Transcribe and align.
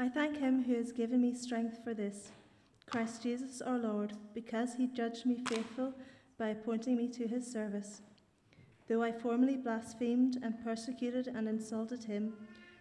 I 0.00 0.08
thank 0.08 0.38
him 0.38 0.62
who 0.62 0.76
has 0.76 0.92
given 0.92 1.20
me 1.22 1.34
strength 1.34 1.82
for 1.82 1.92
this, 1.92 2.30
Christ 2.86 3.20
Jesus 3.20 3.60
our 3.60 3.78
Lord, 3.78 4.12
because 4.32 4.76
he 4.76 4.86
judged 4.86 5.26
me 5.26 5.42
faithful 5.48 5.92
by 6.38 6.50
appointing 6.50 6.96
me 6.96 7.08
to 7.08 7.26
his 7.26 7.44
service. 7.50 8.00
Though 8.86 9.02
I 9.02 9.10
formerly 9.10 9.56
blasphemed 9.56 10.38
and 10.40 10.62
persecuted 10.62 11.26
and 11.26 11.48
insulted 11.48 12.04
him, 12.04 12.34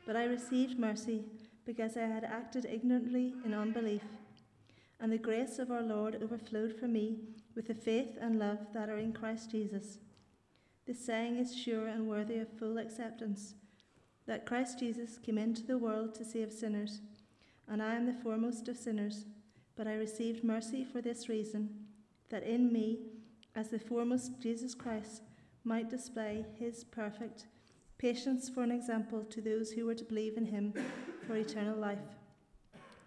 but 0.06 0.16
I 0.16 0.26
received 0.26 0.78
mercy 0.78 1.24
because 1.66 1.98
I 1.98 2.02
had 2.02 2.24
acted 2.24 2.66
ignorantly 2.66 3.34
in 3.44 3.52
unbelief. 3.52 4.04
And 5.00 5.12
the 5.12 5.18
grace 5.18 5.58
of 5.58 5.72
our 5.72 5.82
Lord 5.82 6.22
overflowed 6.22 6.80
for 6.80 6.88
me 6.88 7.18
with 7.56 7.66
the 7.66 7.74
faith 7.74 8.16
and 8.22 8.38
love 8.38 8.60
that 8.76 8.90
are 8.90 9.00
in 9.00 9.12
Christ 9.12 9.50
Jesus. 9.50 9.98
This 10.86 11.04
saying 11.04 11.38
is 11.38 11.58
sure 11.58 11.88
and 11.88 12.08
worthy 12.08 12.38
of 12.38 12.60
full 12.60 12.78
acceptance 12.78 13.56
that 14.28 14.46
Christ 14.46 14.80
Jesus 14.80 15.18
came 15.18 15.38
into 15.38 15.64
the 15.64 15.78
world 15.78 16.14
to 16.16 16.26
save 16.26 16.52
sinners, 16.52 17.02
and 17.68 17.82
I 17.82 17.96
am 17.96 18.06
the 18.06 18.14
foremost 18.14 18.68
of 18.68 18.78
sinners. 18.78 19.26
But 19.76 19.88
I 19.88 19.94
received 19.96 20.44
mercy 20.44 20.84
for 20.84 21.02
this 21.02 21.30
reason, 21.30 21.70
that 22.30 22.44
in 22.44 22.72
me, 22.72 23.00
as 23.56 23.70
the 23.70 23.80
foremost 23.80 24.40
Jesus 24.42 24.76
Christ, 24.76 25.22
might 25.64 25.90
display 25.90 26.46
his 26.58 26.84
perfect 26.84 27.46
patience 27.98 28.50
for 28.50 28.64
an 28.64 28.72
example 28.72 29.24
to 29.24 29.42
those 29.42 29.72
who 29.72 29.86
were 29.86 29.96
to 29.96 30.04
believe 30.04 30.38
in 30.38 30.46
him 30.46 30.74
for 31.26 31.36
eternal 31.36 31.78
life. 31.78 31.98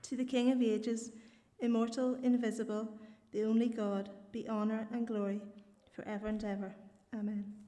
To 0.02 0.16
the 0.16 0.24
King 0.24 0.50
of 0.52 0.62
ages, 0.62 1.12
immortal, 1.60 2.16
invisible, 2.22 2.88
the 3.32 3.44
only 3.44 3.68
God, 3.68 4.10
be 4.32 4.48
honour 4.48 4.88
and 4.92 5.06
glory 5.06 5.40
for 5.92 6.06
ever 6.06 6.28
and 6.28 6.42
ever. 6.44 6.74
Amen. 7.14 7.59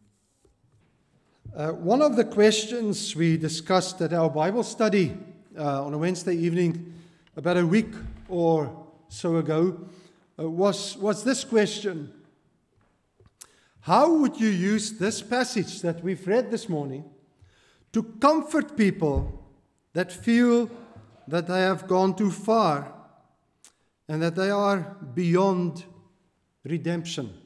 Uh, 1.54 1.70
one 1.70 2.00
of 2.00 2.16
the 2.16 2.24
questions 2.24 3.14
we 3.14 3.36
discussed 3.36 4.00
at 4.00 4.14
our 4.14 4.30
Bible 4.30 4.62
study 4.62 5.14
uh, 5.58 5.84
on 5.84 5.92
a 5.92 5.98
Wednesday 5.98 6.34
evening 6.34 6.94
about 7.36 7.58
a 7.58 7.66
week 7.66 7.92
or 8.30 8.86
so 9.08 9.36
ago 9.36 9.78
uh, 10.38 10.48
was, 10.48 10.96
was 10.96 11.24
this 11.24 11.44
question 11.44 12.10
How 13.80 14.14
would 14.14 14.40
you 14.40 14.48
use 14.48 14.92
this 14.92 15.20
passage 15.20 15.82
that 15.82 16.02
we've 16.02 16.26
read 16.26 16.50
this 16.50 16.70
morning 16.70 17.04
to 17.92 18.02
comfort 18.02 18.74
people 18.74 19.44
that 19.92 20.10
feel 20.10 20.70
that 21.28 21.48
they 21.48 21.60
have 21.60 21.86
gone 21.86 22.14
too 22.14 22.30
far 22.30 22.94
and 24.08 24.22
that 24.22 24.36
they 24.36 24.48
are 24.48 24.96
beyond 25.12 25.84
redemption? 26.64 27.41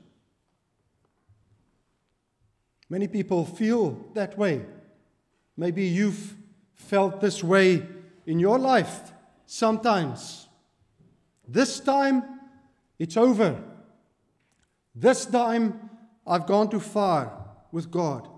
Many 2.88 3.08
people 3.08 3.44
feel 3.44 3.98
that 4.14 4.38
way. 4.38 4.64
Maybe 5.56 5.84
you've 5.84 6.34
felt 6.74 7.20
this 7.20 7.42
way 7.42 7.86
in 8.26 8.38
your 8.38 8.58
life 8.58 9.12
sometimes. 9.46 10.48
This 11.48 11.80
time, 11.80 12.22
it's 12.98 13.16
over. 13.16 13.62
This 14.94 15.26
time, 15.26 15.90
I've 16.26 16.46
gone 16.46 16.70
too 16.70 16.80
far 16.80 17.46
with 17.72 17.90
God. 17.90 18.28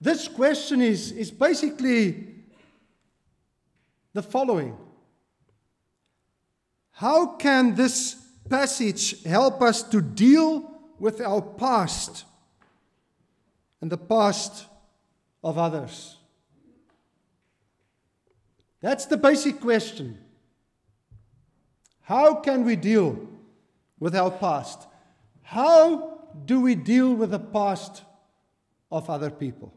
This 0.00 0.28
question 0.28 0.80
is, 0.80 1.12
is 1.12 1.30
basically 1.30 2.28
the 4.12 4.22
following 4.22 4.76
How 6.92 7.36
can 7.36 7.74
this 7.74 8.14
passage 8.48 9.22
help 9.24 9.60
us 9.60 9.82
to 9.84 10.00
deal 10.00 10.70
with 10.98 11.20
our 11.20 11.42
past? 11.42 12.24
And 13.80 13.90
the 13.90 13.98
past 13.98 14.66
of 15.42 15.58
others? 15.58 16.16
That's 18.80 19.06
the 19.06 19.16
basic 19.16 19.60
question. 19.60 20.18
How 22.02 22.36
can 22.36 22.64
we 22.64 22.76
deal 22.76 23.18
with 23.98 24.14
our 24.14 24.30
past? 24.30 24.86
How 25.42 26.20
do 26.44 26.60
we 26.60 26.74
deal 26.74 27.14
with 27.14 27.30
the 27.30 27.38
past 27.38 28.02
of 28.90 29.10
other 29.10 29.30
people? 29.30 29.74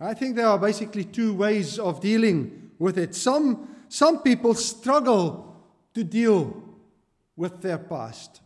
I 0.00 0.14
think 0.14 0.36
there 0.36 0.46
are 0.46 0.58
basically 0.58 1.04
two 1.04 1.34
ways 1.34 1.78
of 1.78 2.00
dealing 2.00 2.70
with 2.78 2.96
it. 2.96 3.14
Some, 3.14 3.76
some 3.88 4.22
people 4.22 4.54
struggle 4.54 5.54
to 5.94 6.02
deal 6.02 6.62
with 7.36 7.60
their 7.60 7.78
past. 7.78 8.40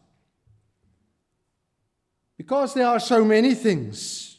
Because 2.37 2.75
there 2.75 2.87
are 2.87 3.01
so 3.01 3.25
many 3.25 3.55
things. 3.55 4.39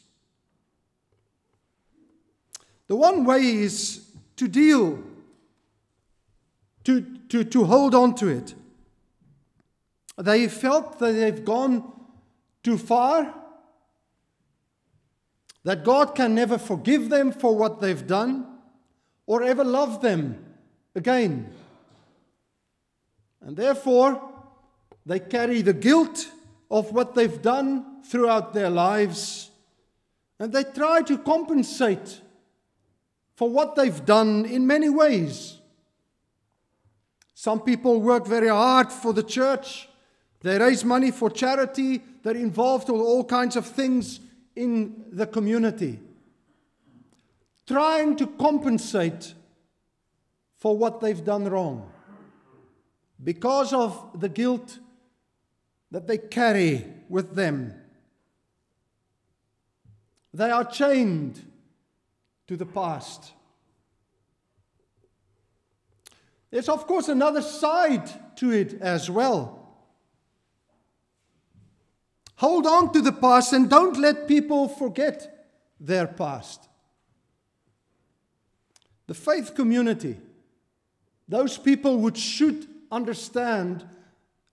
The 2.87 2.95
one 2.95 3.25
way 3.25 3.41
is 3.41 4.05
to 4.35 4.47
deal, 4.47 5.01
to, 6.83 7.01
to, 7.29 7.43
to 7.43 7.63
hold 7.63 7.95
on 7.95 8.15
to 8.15 8.27
it. 8.27 8.53
They 10.17 10.47
felt 10.47 10.99
that 10.99 11.13
they've 11.13 11.43
gone 11.43 11.91
too 12.63 12.77
far, 12.77 13.33
that 15.63 15.83
God 15.83 16.15
can 16.15 16.35
never 16.35 16.57
forgive 16.57 17.09
them 17.09 17.31
for 17.31 17.55
what 17.55 17.81
they've 17.81 18.05
done 18.05 18.45
or 19.25 19.41
ever 19.41 19.63
love 19.63 20.01
them 20.01 20.43
again. 20.93 21.49
And 23.41 23.57
therefore, 23.57 24.21
they 25.05 25.19
carry 25.19 25.61
the 25.61 25.73
guilt 25.73 26.27
of 26.77 26.91
what 26.91 27.15
they've 27.15 27.41
done 27.41 28.03
throughout 28.03 28.53
their 28.53 28.69
lives, 28.69 29.49
and 30.39 30.51
they 30.51 30.63
try 30.63 31.01
to 31.01 31.17
compensate 31.17 32.19
for 33.33 33.49
what 33.49 33.75
they've 33.75 34.05
done 34.05 34.45
in 34.45 34.67
many 34.67 34.89
ways. 34.89 35.59
Some 37.33 37.61
people 37.61 38.01
work 38.01 38.27
very 38.27 38.49
hard 38.49 38.91
for 38.91 39.13
the 39.13 39.23
church. 39.23 39.87
They 40.41 40.57
raise 40.57 40.83
money 40.83 41.11
for 41.11 41.29
charity. 41.29 42.01
They're 42.23 42.35
involved 42.35 42.89
with 42.89 43.01
all 43.01 43.23
kinds 43.23 43.55
of 43.55 43.65
things 43.65 44.19
in 44.53 45.05
the 45.11 45.27
community, 45.27 45.99
trying 47.65 48.17
to 48.17 48.27
compensate 48.27 49.33
for 50.57 50.77
what 50.77 50.99
they've 50.99 51.23
done 51.23 51.45
wrong 51.45 51.89
because 53.23 53.71
of 53.71 54.19
the 54.19 54.29
guilt 54.29 54.79
that 55.91 56.07
they 56.07 56.17
carry 56.17 56.85
with 57.09 57.35
them. 57.35 57.73
They 60.33 60.49
are 60.51 60.65
chained 60.65 61.41
to 62.47 62.57
the 62.57 62.65
past. 62.65 63.31
There's, 66.51 66.69
of 66.69 66.87
course, 66.87 67.09
another 67.09 67.41
side 67.41 68.37
to 68.37 68.51
it 68.51 68.81
as 68.81 69.09
well. 69.09 69.65
Hold 72.37 72.67
on 72.67 72.91
to 72.93 73.01
the 73.01 73.11
past 73.11 73.53
and 73.53 73.69
don't 73.69 73.97
let 73.97 74.27
people 74.27 74.67
forget 74.67 75.47
their 75.79 76.07
past. 76.07 76.67
The 79.07 79.13
faith 79.13 79.55
community, 79.55 80.17
those 81.27 81.57
people 81.57 81.97
which 81.97 82.17
should 82.17 82.67
understand 82.91 83.85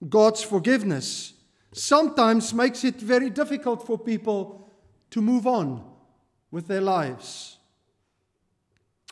God's 0.09 0.43
forgiveness 0.43 1.35
sometimes 1.73 2.53
makes 2.53 2.85
it 2.85 2.97
very 2.97 3.31
difficult 3.31 3.87
for 3.87 3.99
people 3.99 4.69
to 5.11 5.21
move 5.21 5.47
on 5.47 5.85
with 6.51 6.67
their 6.67 6.81
lives. 6.81 7.59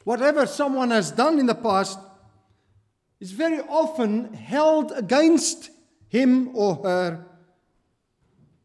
Whatever 0.04 0.46
someone 0.46 0.90
has 0.90 1.10
done 1.10 1.38
in 1.38 1.46
the 1.46 1.54
past 1.54 1.98
is 3.20 3.32
very 3.32 3.60
often 3.60 4.32
held 4.32 4.92
against 4.92 5.70
him 6.08 6.50
or 6.54 6.76
her 6.76 7.26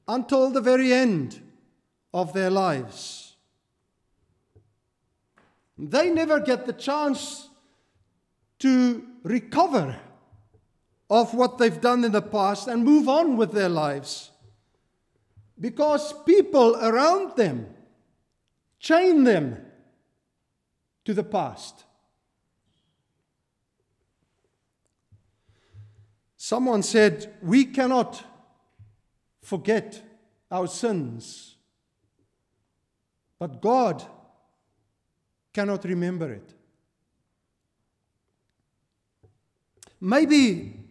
until 0.07 0.49
the 0.49 0.61
very 0.61 0.93
end 0.93 1.41
of 2.13 2.33
their 2.33 2.49
lives. 2.49 3.35
They 5.77 6.09
never 6.09 6.39
get 6.39 6.65
the 6.65 6.73
chance 6.73 7.49
to 8.59 9.05
recover 9.23 9.99
of 11.09 11.33
what 11.33 11.57
they've 11.57 11.81
done 11.81 12.03
in 12.03 12.11
the 12.11 12.21
past 12.21 12.67
and 12.67 12.83
move 12.83 13.07
on 13.07 13.37
with 13.37 13.51
their 13.51 13.69
lives. 13.69 14.31
Because 15.59 16.13
people 16.25 16.75
around 16.75 17.35
them 17.37 17.67
chain 18.79 19.23
them 19.23 19.57
to 21.05 21.13
the 21.13 21.23
past. 21.23 21.85
Someone 26.35 26.83
said, 26.83 27.33
We 27.41 27.65
cannot 27.65 28.23
forget 29.41 30.01
our 30.51 30.67
sins, 30.67 31.55
but 33.39 33.61
God 33.61 34.03
cannot 35.53 35.85
remember 35.85 36.31
it. 36.33 36.53
Maybe 39.99 40.84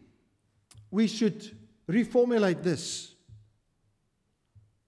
we 0.95 1.09
should 1.09 1.51
reformulate 1.91 2.63
this. 2.63 3.15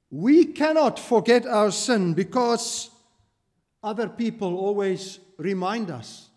We 0.09 0.45
cannot 0.45 1.01
forget 1.01 1.45
our 1.45 1.73
sin 1.73 2.15
because 2.15 2.91
other 3.83 4.09
people 4.09 4.57
always 4.57 5.19
remind 5.37 5.91
us 5.91 6.31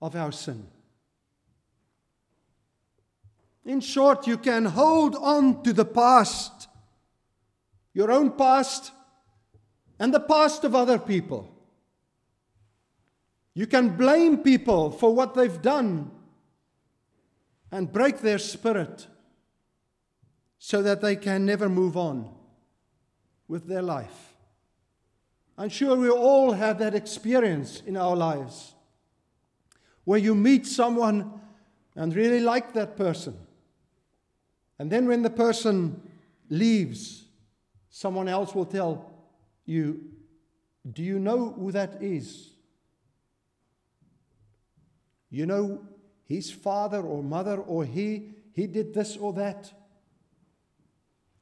of 0.00 0.14
our 0.14 0.30
sin. 0.30 0.64
In 3.64 3.80
short, 3.80 4.28
you 4.28 4.38
can 4.38 4.64
hold 4.64 5.16
on 5.16 5.64
to 5.64 5.72
the 5.72 5.84
past, 5.84 6.68
your 7.92 8.12
own 8.12 8.30
past, 8.30 8.92
and 9.98 10.14
the 10.14 10.20
past 10.20 10.62
of 10.62 10.76
other 10.76 11.00
people. 11.00 11.52
You 13.54 13.66
can 13.66 13.96
blame 13.96 14.38
people 14.38 14.92
for 14.92 15.12
what 15.12 15.34
they've 15.34 15.60
done 15.60 16.12
and 17.72 17.92
break 17.92 18.20
their 18.20 18.38
spirit 18.38 19.06
so 20.58 20.82
that 20.82 21.00
they 21.00 21.16
can 21.16 21.46
never 21.46 21.68
move 21.68 21.96
on 21.96 22.30
with 23.48 23.66
their 23.66 23.82
life. 23.82 24.34
I'm 25.56 25.68
sure 25.68 25.96
we 25.96 26.08
all 26.10 26.52
have 26.52 26.78
that 26.78 26.94
experience 26.94 27.82
in 27.86 27.96
our 27.96 28.16
lives 28.16 28.74
where 30.04 30.18
you 30.18 30.34
meet 30.34 30.66
someone 30.66 31.40
and 31.94 32.14
really 32.14 32.40
like 32.40 32.72
that 32.74 32.96
person. 32.96 33.36
And 34.78 34.90
then 34.90 35.06
when 35.06 35.22
the 35.22 35.30
person 35.30 36.00
leaves, 36.48 37.24
someone 37.90 38.28
else 38.28 38.54
will 38.54 38.64
tell 38.64 39.12
you, 39.66 40.00
Do 40.90 41.02
you 41.02 41.18
know 41.18 41.50
who 41.50 41.72
that 41.72 42.02
is? 42.02 42.50
You 45.28 45.46
know, 45.46 45.82
his 46.30 46.48
father 46.48 47.02
or 47.02 47.24
mother 47.24 47.56
or 47.56 47.84
he, 47.84 48.30
he 48.52 48.68
did 48.68 48.94
this 48.94 49.16
or 49.16 49.32
that. 49.32 49.72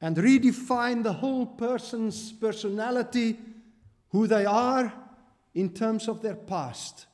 And 0.01 0.17
redefine 0.17 1.03
the 1.03 1.13
whole 1.13 1.45
person's 1.45 2.31
personality, 2.31 3.37
who 4.09 4.25
they 4.25 4.45
are 4.45 4.91
in 5.53 5.69
terms 5.69 6.07
of 6.07 6.23
their 6.23 6.33
past. 6.33 7.05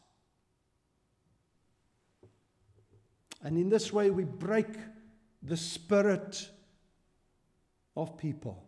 And 3.44 3.58
in 3.58 3.68
this 3.68 3.92
way, 3.92 4.10
we 4.10 4.24
break 4.24 4.68
the 5.44 5.58
spirit 5.58 6.50
of 7.98 8.18
people 8.18 8.64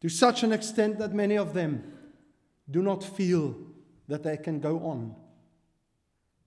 to 0.00 0.08
such 0.08 0.42
an 0.42 0.52
extent 0.52 0.98
that 0.98 1.12
many 1.12 1.36
of 1.36 1.54
them 1.54 1.92
do 2.68 2.82
not 2.82 3.04
feel 3.04 3.56
that 4.08 4.24
they 4.24 4.36
can 4.36 4.58
go 4.58 4.80
on 4.80 5.14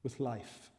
with 0.04 0.20
life. 0.20 0.71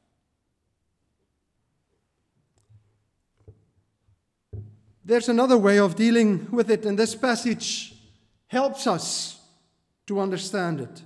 There's 5.05 5.29
another 5.29 5.59
way 5.59 5.79
of 5.79 5.97
dealing 5.97 6.51
with 6.51 6.71
it, 6.71 6.87
and 6.87 6.99
this 6.99 7.15
passage 7.15 7.95
helps 8.47 8.87
us 8.87 9.41
to 10.07 10.21
understand 10.21 10.81
it. 10.81 11.03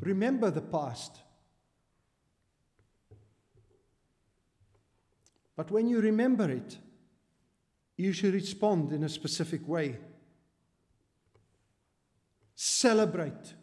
Remember 0.00 0.50
the 0.50 0.60
past. 0.60 1.20
But 5.56 5.70
when 5.70 5.88
you 5.88 6.00
remember 6.00 6.50
it, 6.50 6.76
you 7.96 8.12
should 8.12 8.34
respond 8.34 8.92
in 8.92 9.02
a 9.02 9.08
specific 9.08 9.66
way. 9.66 9.96
Celebrate 12.54 13.54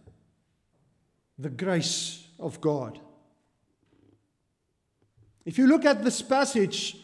the 1.38 1.50
grace 1.50 2.28
of 2.40 2.60
God. 2.60 3.00
If 5.46 5.58
you 5.58 5.68
look 5.68 5.86
at 5.86 6.04
this 6.04 6.22
passage, 6.22 6.98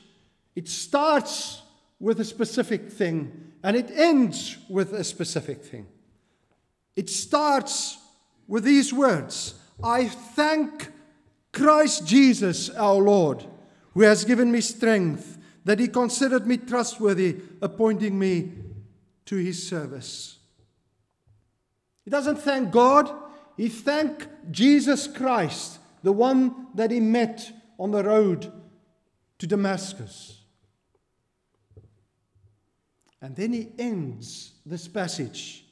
it 0.56 0.68
starts 0.68 1.62
with 2.00 2.20
a 2.20 2.26
specific 2.26 2.90
thing 2.90 3.52
and 3.64 3.76
it 3.76 3.92
ends 3.92 4.58
with 4.70 4.94
a 4.94 5.04
specific 5.04 5.64
thing. 5.64 5.88
It 6.96 7.10
starts 7.10 7.98
with 8.48 8.64
these 8.64 8.94
words 8.94 9.56
I 9.84 10.08
thank 10.08 10.92
Christ 11.54 12.06
Jesus 12.06 12.70
our 12.72 12.96
Lord, 13.02 13.46
who 13.94 14.02
has 14.02 14.26
given 14.26 14.52
me 14.52 14.62
strength, 14.62 15.38
that 15.66 15.80
he 15.80 15.88
considered 15.88 16.48
me 16.48 16.58
trustworthy, 16.58 17.38
appointing 17.62 18.18
me 18.18 18.52
to 19.26 19.36
his 19.36 19.68
service. 19.68 20.38
He 22.04 22.12
doesn't 22.12 22.38
thank 22.38 22.72
God, 22.72 23.12
he 23.56 23.70
thanked 23.70 24.28
Jesus 24.52 25.08
Christ, 25.08 25.80
the 26.02 26.14
one 26.14 26.68
that 26.76 26.92
he 26.92 27.00
met 27.00 27.52
on 27.80 27.92
the 27.92 28.04
road 28.04 28.52
to 29.40 29.48
Damascus. 29.48 30.42
And 33.22 33.36
then 33.36 33.54
he 33.54 33.70
ends 33.80 34.54
this 34.66 34.88
passage 34.88 35.66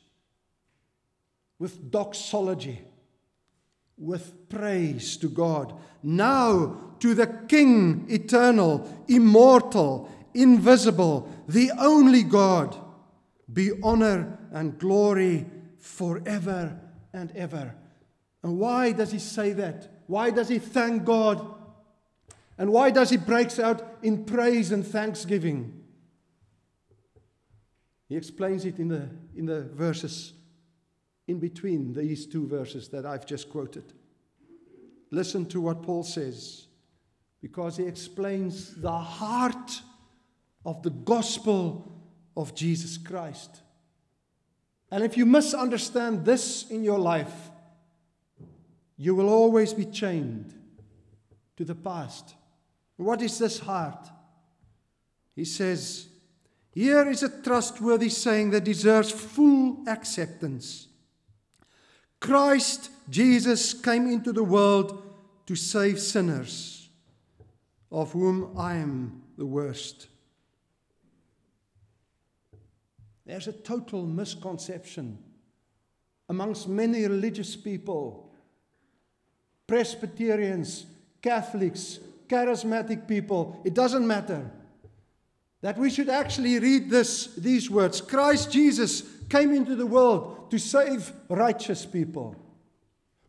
with 1.59 1.92
doxology, 1.92 2.81
with 3.98 4.50
praise 4.50 5.18
to 5.18 5.30
God. 5.30 5.74
Now 6.01 6.95
to 7.00 7.13
the 7.13 7.27
King 7.48 8.06
eternal, 8.10 9.06
immortal, 9.07 10.10
invisible, 10.33 11.30
the 11.48 11.71
only 11.80 12.24
God, 12.24 12.75
be 13.51 13.71
honor 13.81 14.39
and 14.51 14.77
glory 14.77 15.45
forever 15.80 16.80
and 17.13 17.31
ever. 17.36 17.74
And 18.44 18.57
why 18.57 18.92
does 18.92 19.12
he 19.12 19.19
say 19.19 19.53
that? 19.53 20.03
Why 20.07 20.30
does 20.30 20.48
he 20.48 20.60
thank 20.60 21.06
God? 21.06 21.56
And 22.57 22.71
why 22.71 22.89
does 22.89 23.09
he 23.09 23.18
breaks 23.18 23.59
out 23.59 23.98
in 24.01 24.25
praise 24.25 24.71
and 24.71 24.86
thanksgiving? 24.86 25.83
He 28.09 28.15
explains 28.15 28.65
it 28.65 28.80
in 28.80 28.88
the, 28.88 29.09
in 29.36 29.45
the 29.45 29.63
verses 29.63 30.33
in 31.27 31.39
between 31.39 31.94
these 31.94 32.25
two 32.25 32.48
verses 32.48 32.88
that 32.89 33.06
I've 33.06 33.25
just 33.25 33.50
quoted. 33.50 33.94
Listen 35.12 35.45
to 35.48 35.62
what 35.62 35.83
Paul 35.83 36.04
says, 36.04 36.68
because 37.42 37.77
he 37.77 37.83
explains 37.83 38.75
the 38.75 38.98
heart 38.98 39.81
of 40.65 40.81
the 40.83 40.89
gospel 40.89 41.92
of 42.36 42.56
Jesus 42.56 42.98
Christ. 42.98 43.62
And 44.89 45.03
if 45.03 45.18
you 45.18 45.25
misunderstand 45.25 46.25
this 46.25 46.69
in 46.69 46.83
your 46.83 47.00
life, 47.00 47.51
you 48.95 49.13
will 49.15 49.30
always 49.30 49.74
be 49.74 49.86
chained 49.86 50.53
to 51.57 51.65
the 51.65 51.75
past. 51.75 52.36
What 52.97 53.21
is 53.21 53.38
this 53.38 53.59
heart? 53.59 54.09
He 55.35 55.45
says, 55.45 56.07
Here 56.71 57.07
is 57.09 57.23
a 57.23 57.41
trustworthy 57.41 58.09
saying 58.09 58.49
that 58.51 58.63
deserves 58.63 59.11
full 59.11 59.83
acceptance. 59.88 60.88
Christ 62.19 62.89
Jesus 63.09 63.74
came 63.74 64.07
into 64.07 64.33
the 64.33 64.43
world 64.43 65.03
to 65.45 65.55
save 65.55 66.00
sinners, 66.00 66.89
of 67.91 68.12
whom 68.12 68.57
I 68.57 68.75
am 68.75 69.22
the 69.38 69.45
worst. 69.45 70.07
There's 73.25 73.48
a 73.48 73.53
total 73.53 74.05
misconception 74.05 75.19
amongst 76.29 76.67
many 76.67 77.05
religious 77.05 77.55
people, 77.55 78.33
Presbyterians, 79.67 80.86
Catholics, 81.22 82.00
charismatic 82.27 83.07
people, 83.07 83.62
it 83.63 83.74
doesn't 83.74 84.05
matter. 84.05 84.51
That 85.62 85.77
we 85.77 85.89
should 85.89 86.10
actually 86.10 86.60
read 86.60 86.89
this, 86.89 87.34
these 87.36 87.69
words 87.69 88.00
Christ 88.01 88.51
Jesus 88.51 89.03
came 89.29 89.53
into 89.53 89.75
the 89.75 89.86
world 89.86 90.51
to 90.51 90.57
save 90.57 91.12
righteous 91.29 91.86
people, 91.86 92.36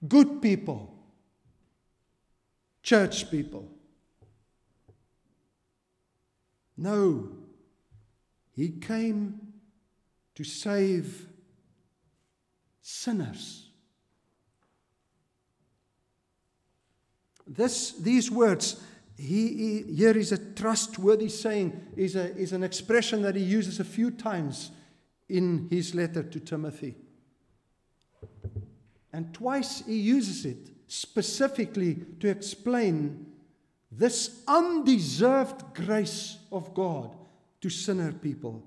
good 0.07 0.41
people, 0.43 0.95
church 2.83 3.31
people. 3.31 3.69
No, 6.77 7.31
he 8.53 8.69
came 8.69 9.41
to 10.37 10.45
save 10.45 11.27
sinners. 12.81 13.68
This, 17.49 17.93
these 17.93 18.31
words, 18.31 18.81
he, 19.17 19.83
he, 19.87 19.95
here 19.95 20.17
is 20.17 20.33
a 20.33 20.39
trustworthy 20.39 21.29
saying, 21.29 21.81
is, 21.97 22.15
a, 22.15 22.37
is 22.37 22.53
an 22.53 22.63
expression 22.63 23.23
that 23.23 23.35
he 23.35 23.43
uses 23.43 23.81
a 23.81 23.85
few 23.85 24.11
times 24.11 24.71
in 25.29 25.67
his 25.71 25.95
letter 25.95 26.23
to 26.23 26.41
Timothy. 26.41 26.97
And 29.13 29.33
twice 29.33 29.83
he 29.87 29.99
uses 29.99 30.45
it 30.45 30.71
specifically 30.87 31.97
to 32.21 32.29
explain 32.29 33.27
this 33.91 34.43
undeserved 34.47 35.75
grace 35.75 36.39
of 36.53 36.75
God 36.75 37.17
to 37.61 37.71
sinner 37.71 38.13
people. 38.13 38.63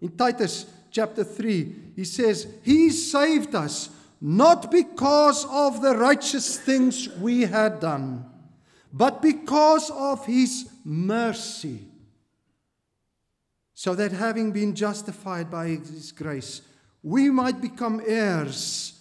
In 0.00 0.16
Titus 0.16 0.66
chapter 0.90 1.24
3, 1.24 1.74
he 1.96 2.04
says, 2.04 2.46
He 2.62 2.90
saved 2.90 3.54
us 3.54 3.88
not 4.24 4.70
because 4.70 5.44
of 5.46 5.82
the 5.82 5.96
righteous 5.96 6.56
things 6.56 7.08
we 7.18 7.40
had 7.40 7.80
done, 7.80 8.24
but 8.92 9.20
because 9.20 9.90
of 9.90 10.24
His 10.24 10.70
mercy. 10.84 11.88
So 13.74 13.96
that 13.96 14.12
having 14.12 14.52
been 14.52 14.76
justified 14.76 15.50
by 15.50 15.66
His 15.70 16.12
grace, 16.12 16.62
we 17.02 17.30
might 17.30 17.60
become 17.60 18.00
heirs, 18.06 18.96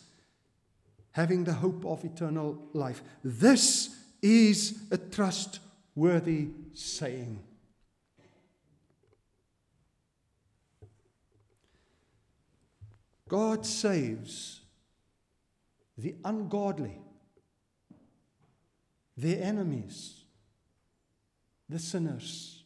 having 1.11 1.43
the 1.43 1.53
hope 1.53 1.85
of 1.85 2.03
eternal 2.03 2.59
life. 2.73 3.03
This 3.23 3.95
is 4.23 4.81
a 4.89 4.97
trustworthy 4.97 6.47
saying. 6.73 7.39
God 13.27 13.67
saves 13.67 14.60
the 16.01 16.15
ungodly, 16.25 16.99
their 19.15 19.43
enemies, 19.43 20.23
the 21.69 21.79
sinners. 21.79 22.63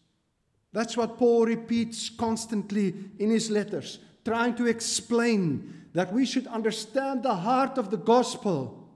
That's 0.71 0.97
what 0.97 1.17
Paul 1.17 1.45
repeats 1.45 2.09
constantly 2.09 2.93
in 3.19 3.29
his 3.29 3.49
letters, 3.49 3.99
trying 4.23 4.55
to 4.55 4.65
explain 4.65 5.85
that 5.93 6.11
we 6.11 6.25
should 6.25 6.47
understand 6.47 7.23
the 7.23 7.35
heart 7.35 7.77
of 7.77 7.91
the 7.91 7.97
gospel. 7.97 8.89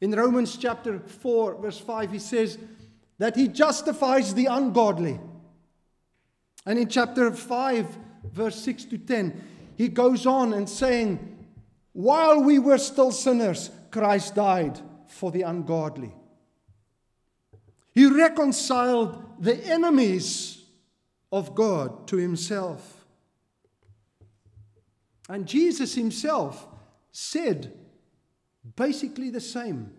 In 0.00 0.12
Romans 0.12 0.56
chapter 0.56 0.98
4, 0.98 1.60
verse 1.60 1.78
5, 1.78 2.12
he 2.12 2.18
says 2.18 2.58
that 3.18 3.36
he 3.36 3.48
justifies 3.48 4.34
the 4.34 4.46
ungodly. 4.46 5.20
And 6.66 6.78
in 6.78 6.88
chapter 6.88 7.32
5, 7.32 7.98
verse 8.32 8.56
6 8.56 8.84
to 8.86 8.98
10, 8.98 9.42
he 9.76 9.88
goes 9.88 10.26
on 10.26 10.52
and 10.52 10.68
saying, 10.68 11.31
While 11.92 12.42
we 12.42 12.58
were 12.58 12.78
still 12.78 13.12
sinners, 13.12 13.70
Christ 13.90 14.34
died 14.34 14.80
for 15.08 15.30
the 15.30 15.42
ungodly. 15.42 16.14
He 17.92 18.06
reconciled 18.06 19.22
the 19.38 19.56
enemies 19.66 20.64
of 21.30 21.54
God 21.54 22.06
to 22.08 22.16
himself. 22.16 23.04
And 25.28 25.46
Jesus 25.46 25.94
himself 25.94 26.66
said 27.10 27.72
basically 28.76 29.30
the 29.30 29.40
same. 29.40 29.92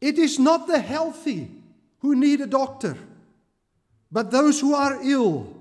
It 0.00 0.18
is 0.18 0.38
not 0.38 0.66
the 0.66 0.80
healthy 0.80 1.50
who 1.98 2.16
need 2.16 2.40
a 2.40 2.46
doctor, 2.46 2.96
but 4.10 4.30
those 4.30 4.60
who 4.60 4.74
are 4.74 4.98
ill. 5.02 5.56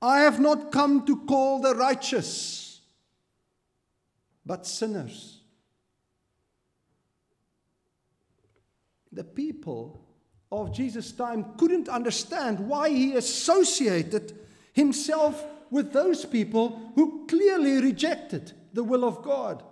I 0.00 0.20
have 0.20 0.40
not 0.40 0.72
come 0.72 1.04
to 1.06 1.16
call 1.26 1.60
the 1.60 1.74
righteous, 1.74 2.67
but 4.48 4.66
sinners. 4.66 5.42
The 9.12 9.22
people 9.22 10.02
of 10.50 10.74
Jesus' 10.74 11.12
time 11.12 11.44
couldn't 11.58 11.88
understand 11.88 12.58
why 12.58 12.88
he 12.88 13.14
associated 13.14 14.38
himself 14.72 15.44
with 15.70 15.92
those 15.92 16.24
people 16.24 16.92
who 16.94 17.26
clearly 17.26 17.82
rejected 17.82 18.52
the 18.72 18.82
will 18.82 19.04
of 19.04 19.22
God. 19.22 19.62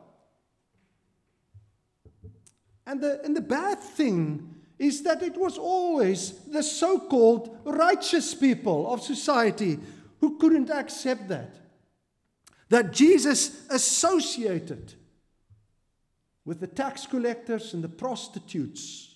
And 2.87 3.01
the, 3.01 3.25
and 3.25 3.35
the 3.35 3.41
bad 3.41 3.81
thing 3.81 4.57
is 4.79 5.03
that 5.05 5.23
it 5.23 5.39
was 5.39 5.57
always 5.57 6.33
the 6.49 6.63
so 6.63 6.99
called 6.99 7.59
righteous 7.65 8.35
people 8.35 8.93
of 8.93 9.01
society 9.01 9.79
who 10.21 10.37
couldn't 10.37 10.69
accept 10.69 11.29
that. 11.29 11.66
That 12.69 12.93
Jesus 12.93 13.69
associated 13.71 14.95
with 16.45 16.61
the 16.61 16.67
tax 16.67 17.07
collectors 17.07 17.75
and 17.75 17.83
the 17.83 17.89
prostitutes. 17.89 19.15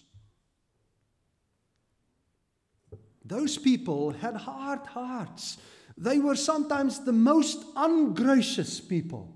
Those 3.25 3.57
people 3.57 4.11
had 4.11 4.35
hard 4.35 4.87
hearts. 4.87 5.59
They 5.97 6.19
were 6.19 6.35
sometimes 6.35 7.05
the 7.05 7.13
most 7.13 7.65
ungracious 7.77 8.81
people 8.81 9.33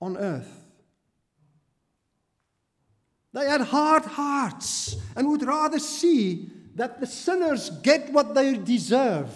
on 0.00 0.16
earth. 0.16 0.60
They 3.32 3.46
had 3.46 3.60
hard 3.60 4.04
hearts 4.04 4.96
and 5.16 5.28
would 5.28 5.42
rather 5.42 5.78
see 5.78 6.50
that 6.74 7.00
the 7.00 7.06
sinners 7.06 7.70
get 7.70 8.12
what 8.12 8.34
they 8.34 8.54
deserve 8.54 9.30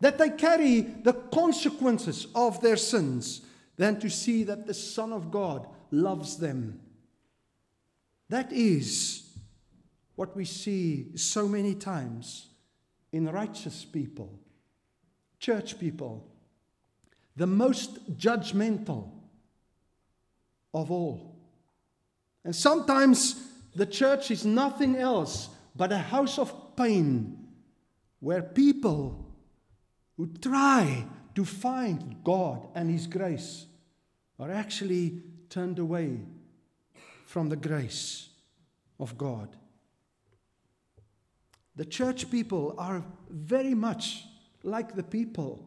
that 0.00 0.18
they 0.18 0.30
carry 0.30 0.80
the 0.80 1.12
consequences 1.12 2.26
of 2.34 2.60
their 2.60 2.76
sins 2.76 3.42
than 3.76 4.00
to 4.00 4.08
see 4.10 4.44
that 4.44 4.66
the 4.66 4.74
Son 4.74 5.12
of 5.12 5.30
God 5.30 5.66
loves 5.90 6.36
them. 6.36 6.80
That 8.28 8.52
is 8.52 9.30
what 10.16 10.36
we 10.36 10.44
see 10.44 11.16
so 11.16 11.48
many 11.48 11.74
times 11.74 12.48
in 13.12 13.28
righteous 13.28 13.84
people, 13.84 14.38
church 15.38 15.78
people, 15.78 16.26
the 17.36 17.46
most 17.46 18.16
judgmental 18.18 19.10
of 20.72 20.90
all. 20.90 21.36
And 22.44 22.54
sometimes 22.54 23.48
the 23.74 23.86
church 23.86 24.30
is 24.30 24.44
nothing 24.44 24.96
else 24.96 25.48
but 25.74 25.92
a 25.92 25.98
house 25.98 26.38
of 26.38 26.76
pain 26.76 27.48
where 28.20 28.42
people 28.42 29.29
who 30.20 30.26
try 30.42 31.02
to 31.34 31.46
find 31.46 32.16
God 32.22 32.68
and 32.74 32.90
His 32.90 33.06
grace 33.06 33.64
are 34.38 34.50
actually 34.50 35.22
turned 35.48 35.78
away 35.78 36.20
from 37.24 37.48
the 37.48 37.56
grace 37.56 38.28
of 38.98 39.16
God. 39.16 39.48
The 41.74 41.86
church 41.86 42.30
people 42.30 42.74
are 42.76 43.02
very 43.30 43.72
much 43.72 44.26
like 44.62 44.94
the 44.94 45.02
people 45.02 45.66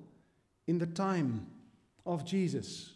in 0.68 0.78
the 0.78 0.86
time 0.86 1.48
of 2.06 2.24
Jesus. 2.24 2.94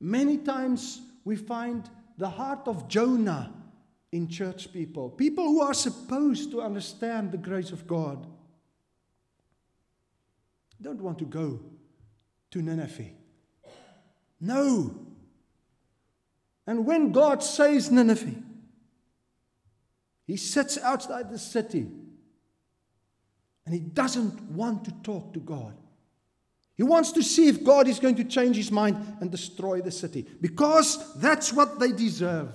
Many 0.00 0.38
times 0.38 1.02
we 1.26 1.36
find 1.36 1.90
the 2.16 2.30
heart 2.30 2.66
of 2.66 2.88
Jonah 2.88 3.52
in 4.10 4.26
church 4.26 4.72
people, 4.72 5.10
people 5.10 5.44
who 5.44 5.60
are 5.60 5.74
supposed 5.74 6.50
to 6.52 6.62
understand 6.62 7.30
the 7.30 7.36
grace 7.36 7.72
of 7.72 7.86
God 7.86 8.26
don't 10.80 11.00
want 11.00 11.18
to 11.18 11.24
go 11.24 11.60
to 12.50 12.62
Nineveh. 12.62 13.10
No. 14.40 14.94
And 16.66 16.84
when 16.84 17.12
God 17.12 17.42
says 17.42 17.90
Nineveh, 17.90 18.34
he 20.26 20.36
sits 20.36 20.78
outside 20.78 21.30
the 21.30 21.38
city 21.38 21.86
and 23.64 23.74
he 23.74 23.80
doesn't 23.80 24.42
want 24.50 24.84
to 24.84 24.92
talk 25.02 25.32
to 25.34 25.40
God. 25.40 25.74
He 26.76 26.82
wants 26.82 27.12
to 27.12 27.22
see 27.22 27.48
if 27.48 27.64
God 27.64 27.88
is 27.88 27.98
going 27.98 28.16
to 28.16 28.24
change 28.24 28.56
his 28.56 28.70
mind 28.70 29.16
and 29.20 29.30
destroy 29.30 29.80
the 29.80 29.90
city 29.90 30.26
because 30.40 31.14
that's 31.14 31.52
what 31.52 31.78
they 31.78 31.90
deserve. 31.90 32.54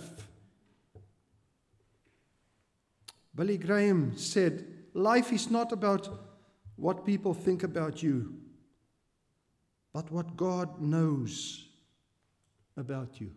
Billy 3.33 3.57
Graham 3.57 4.15
said, 4.17 4.65
Life 4.93 5.31
is 5.31 5.49
not 5.49 5.71
about 5.71 6.30
what 6.75 7.05
people 7.05 7.33
think 7.33 7.63
about 7.63 8.01
you, 8.01 8.35
but 9.93 10.11
what 10.11 10.35
God 10.35 10.81
knows 10.81 11.67
about 12.77 13.19
you. 13.19 13.31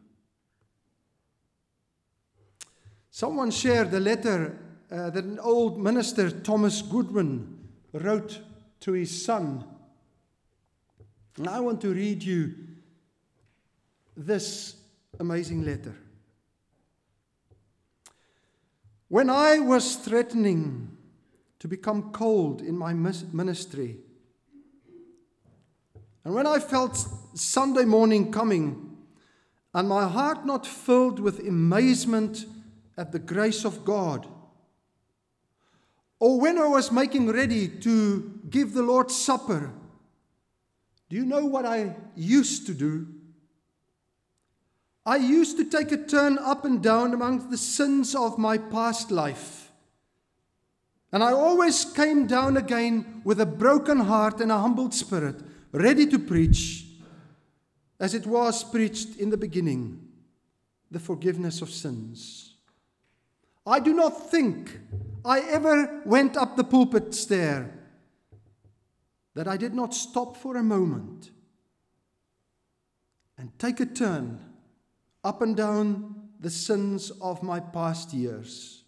Someone 3.10 3.50
shared 3.50 3.92
a 3.92 4.00
letter 4.00 4.58
uh, 4.90 5.10
that 5.10 5.24
an 5.24 5.38
old 5.38 5.78
minister, 5.78 6.30
Thomas 6.30 6.82
Goodwin, 6.82 7.58
wrote 7.92 8.40
to 8.80 8.92
his 8.92 9.24
son. 9.24 9.64
And 11.36 11.48
I 11.48 11.60
want 11.60 11.80
to 11.82 11.92
read 11.92 12.22
you 12.22 12.54
this 14.16 14.76
amazing 15.18 15.64
letter. 15.64 15.96
When 19.08 19.30
I 19.30 19.58
was 19.58 19.96
threatening 19.96 20.93
to 21.64 21.68
become 21.68 22.12
cold 22.12 22.60
in 22.60 22.76
my 22.76 22.92
ministry. 22.92 23.96
And 26.22 26.34
when 26.34 26.46
I 26.46 26.58
felt 26.58 26.94
Sunday 27.32 27.86
morning 27.86 28.30
coming, 28.30 28.98
and 29.72 29.88
my 29.88 30.06
heart 30.06 30.44
not 30.44 30.66
filled 30.66 31.18
with 31.18 31.38
amazement 31.38 32.44
at 32.98 33.12
the 33.12 33.18
grace 33.18 33.64
of 33.64 33.82
God, 33.82 34.28
or 36.20 36.38
when 36.38 36.58
I 36.58 36.66
was 36.66 36.92
making 36.92 37.32
ready 37.32 37.66
to 37.66 38.40
give 38.50 38.74
the 38.74 38.82
Lord's 38.82 39.16
Supper, 39.16 39.72
do 41.08 41.16
you 41.16 41.24
know 41.24 41.46
what 41.46 41.64
I 41.64 41.96
used 42.14 42.66
to 42.66 42.74
do? 42.74 43.06
I 45.06 45.16
used 45.16 45.56
to 45.56 45.64
take 45.64 45.92
a 45.92 45.96
turn 45.96 46.36
up 46.36 46.66
and 46.66 46.82
down 46.82 47.14
among 47.14 47.48
the 47.48 47.56
sins 47.56 48.14
of 48.14 48.36
my 48.36 48.58
past 48.58 49.10
life 49.10 49.63
and 51.14 51.22
I 51.22 51.30
always 51.30 51.84
came 51.84 52.26
down 52.26 52.56
again 52.56 53.22
with 53.22 53.40
a 53.40 53.46
broken 53.46 54.00
heart 54.00 54.40
and 54.40 54.50
a 54.50 54.58
humbled 54.58 54.92
spirit, 54.92 55.40
ready 55.70 56.08
to 56.08 56.18
preach, 56.18 56.86
as 58.00 58.14
it 58.14 58.26
was 58.26 58.64
preached 58.64 59.16
in 59.20 59.30
the 59.30 59.36
beginning, 59.36 60.08
the 60.90 60.98
forgiveness 60.98 61.62
of 61.62 61.70
sins. 61.70 62.56
I 63.64 63.78
do 63.78 63.94
not 63.94 64.28
think 64.28 64.80
I 65.24 65.38
ever 65.38 66.02
went 66.04 66.36
up 66.36 66.56
the 66.56 66.64
pulpit 66.64 67.14
stair 67.14 67.72
that 69.34 69.46
I 69.46 69.56
did 69.56 69.72
not 69.72 69.94
stop 69.94 70.36
for 70.36 70.56
a 70.56 70.64
moment 70.64 71.30
and 73.38 73.56
take 73.60 73.78
a 73.78 73.86
turn 73.86 74.40
up 75.22 75.42
and 75.42 75.56
down 75.56 76.30
the 76.40 76.50
sins 76.50 77.12
of 77.22 77.44
my 77.44 77.60
past 77.60 78.12
years. 78.12 78.83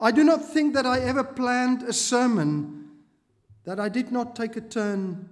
I 0.00 0.10
do 0.10 0.24
not 0.24 0.44
think 0.44 0.74
that 0.74 0.86
I 0.86 1.00
ever 1.00 1.22
planned 1.22 1.82
a 1.82 1.92
sermon 1.92 2.88
that 3.64 3.78
I 3.78 3.90
did 3.90 4.10
not 4.10 4.34
take 4.34 4.56
a 4.56 4.60
turn 4.62 5.28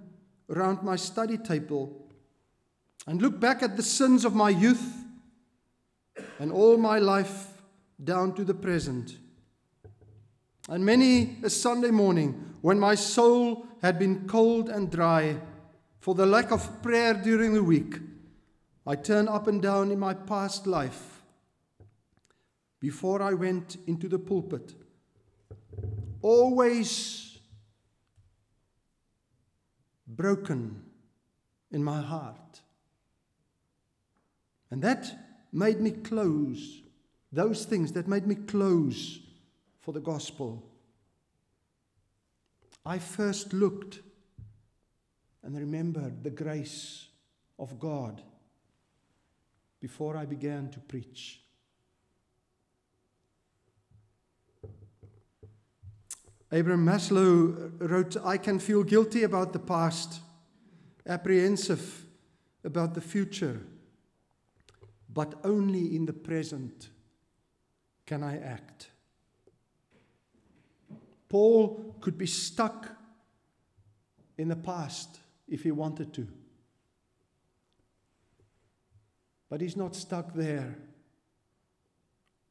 around 0.49 0.83
my 0.83 0.95
study 0.95 1.37
table 1.37 2.07
and 3.07 3.21
look 3.21 3.39
back 3.39 3.63
at 3.63 3.77
the 3.77 3.83
sins 3.83 4.25
of 4.25 4.35
my 4.35 4.49
youth 4.49 5.03
and 6.37 6.51
all 6.51 6.77
my 6.77 6.99
life 6.99 7.47
down 8.03 8.35
to 8.35 8.43
the 8.43 8.53
present. 8.53 9.17
And 10.69 10.85
many 10.85 11.37
a 11.43 11.49
Sunday 11.49 11.89
morning, 11.89 12.55
when 12.61 12.79
my 12.79 12.93
soul 12.93 13.65
had 13.81 13.97
been 13.97 14.27
cold 14.27 14.69
and 14.69 14.91
dry 14.91 15.37
for 15.99 16.13
the 16.13 16.27
lack 16.27 16.51
of 16.51 16.83
prayer 16.83 17.15
during 17.15 17.53
the 17.53 17.63
week, 17.63 17.95
I 18.85 18.95
turned 18.95 19.29
up 19.29 19.47
and 19.47 19.61
down 19.61 19.91
in 19.91 19.99
my 19.99 20.13
past 20.13 20.67
life 20.67 21.18
before 22.79 23.21
I 23.21 23.33
went 23.33 23.77
into 23.87 24.07
the 24.07 24.19
pulpit. 24.19 24.73
Always 26.21 27.37
broken 30.07 30.81
in 31.71 31.83
my 31.83 32.01
heart. 32.01 32.61
And 34.71 34.81
that 34.81 35.11
made 35.51 35.79
me 35.79 35.91
close, 35.91 36.81
those 37.31 37.65
things 37.65 37.91
that 37.93 38.07
made 38.07 38.27
me 38.27 38.35
close 38.35 39.19
for 39.79 39.93
the 39.93 39.99
gospel. 39.99 40.63
I 42.85 42.99
first 42.99 43.53
looked 43.53 43.99
and 45.43 45.57
remembered 45.57 46.23
the 46.23 46.29
grace 46.29 47.07
of 47.57 47.79
God 47.79 48.21
before 49.79 50.17
I 50.17 50.25
began 50.25 50.69
to 50.71 50.79
preach. 50.79 51.41
Abraham 56.51 56.85
Maslow 56.85 57.71
wrote, 57.79 58.17
I 58.25 58.37
can 58.37 58.59
feel 58.59 58.83
guilty 58.83 59.23
about 59.23 59.53
the 59.53 59.59
past, 59.59 60.21
apprehensive 61.05 62.05
about 62.63 62.95
the 62.95 63.01
future, 63.01 63.61
but 65.13 65.35
only 65.43 65.95
in 65.95 66.05
the 66.05 66.13
present 66.13 66.89
can 68.05 68.23
I 68.23 68.39
act. 68.39 68.89
Paul 71.29 71.95
could 72.01 72.17
be 72.17 72.25
stuck 72.25 72.89
in 74.37 74.47
the 74.47 74.55
past 74.55 75.19
if 75.47 75.61
he 75.63 75.71
wanted 75.71 76.13
to. 76.15 76.27
But 79.49 79.61
he's 79.61 79.77
not 79.77 79.95
stuck 79.95 80.33
there. 80.33 80.75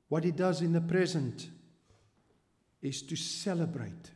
What 0.09 0.23
he 0.23 0.31
does 0.31 0.63
in 0.63 0.73
the 0.73 0.81
present 0.81 1.49
is 2.83 3.03
to 3.03 3.17
celebrate 3.17 4.11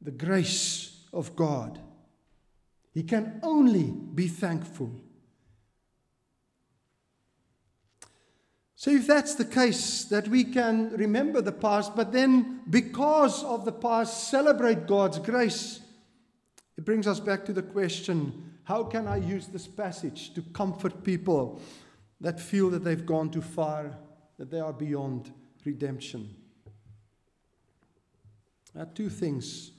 the 0.00 0.10
grace 0.10 1.06
of 1.12 1.34
God. 1.34 1.78
He 2.92 3.02
can 3.02 3.40
only 3.42 3.84
be 4.14 4.28
thankful. 4.28 4.92
So, 8.76 8.90
if 8.90 9.06
that's 9.06 9.34
the 9.34 9.46
case, 9.46 10.04
that 10.06 10.28
we 10.28 10.44
can 10.44 10.90
remember 10.90 11.40
the 11.40 11.52
past, 11.52 11.96
but 11.96 12.12
then 12.12 12.60
because 12.68 13.42
of 13.42 13.64
the 13.64 13.72
past, 13.72 14.28
celebrate 14.28 14.86
God's 14.86 15.18
grace, 15.18 15.80
it 16.76 16.84
brings 16.84 17.06
us 17.06 17.18
back 17.18 17.46
to 17.46 17.52
the 17.52 17.62
question 17.62 18.50
how 18.64 18.82
can 18.84 19.06
I 19.06 19.16
use 19.16 19.46
this 19.46 19.66
passage 19.66 20.32
to 20.34 20.42
comfort 20.42 21.04
people 21.04 21.60
that 22.20 22.40
feel 22.40 22.70
that 22.70 22.82
they've 22.82 23.04
gone 23.04 23.30
too 23.30 23.42
far, 23.42 23.98
that 24.38 24.50
they 24.50 24.60
are 24.60 24.72
beyond 24.72 25.32
redemption? 25.64 26.34
There 28.74 28.82
are 28.82 28.94
two 28.94 29.08
things 29.08 29.70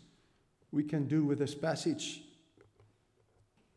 we 0.71 0.83
can 0.83 1.07
do 1.07 1.25
with 1.25 1.39
this 1.39 1.53
passage. 1.53 2.21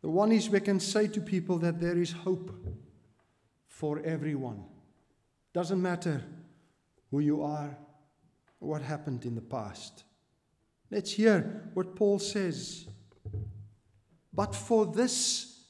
The 0.00 0.08
one 0.08 0.30
is 0.30 0.48
we 0.48 0.60
can 0.60 0.78
say 0.78 1.08
to 1.08 1.20
people 1.20 1.58
that 1.58 1.80
there 1.80 1.98
is 1.98 2.12
hope 2.12 2.54
for 3.66 4.00
everyone. 4.04 4.64
Doesn't 5.52 5.82
matter 5.82 6.22
who 7.10 7.20
you 7.20 7.42
are, 7.42 7.76
what 8.60 8.82
happened 8.82 9.24
in 9.24 9.34
the 9.34 9.40
past. 9.40 10.04
Let's 10.90 11.12
hear 11.12 11.70
what 11.74 11.96
Paul 11.96 12.18
says. 12.18 12.86
But 14.32 14.54
for 14.54 14.86
this, 14.86 15.62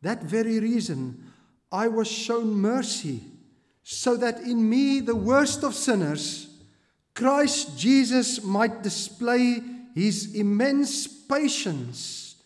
that 0.00 0.22
very 0.22 0.60
reason, 0.60 1.24
I 1.70 1.88
was 1.88 2.08
shown 2.08 2.52
mercy, 2.52 3.22
so 3.82 4.16
that 4.16 4.40
in 4.40 4.68
me, 4.68 5.00
the 5.00 5.16
worst 5.16 5.64
of 5.64 5.74
sinners, 5.74 6.51
Christ 7.14 7.78
Jesus 7.78 8.42
might 8.42 8.82
display 8.82 9.60
his 9.94 10.34
immense 10.34 11.06
patience 11.06 12.36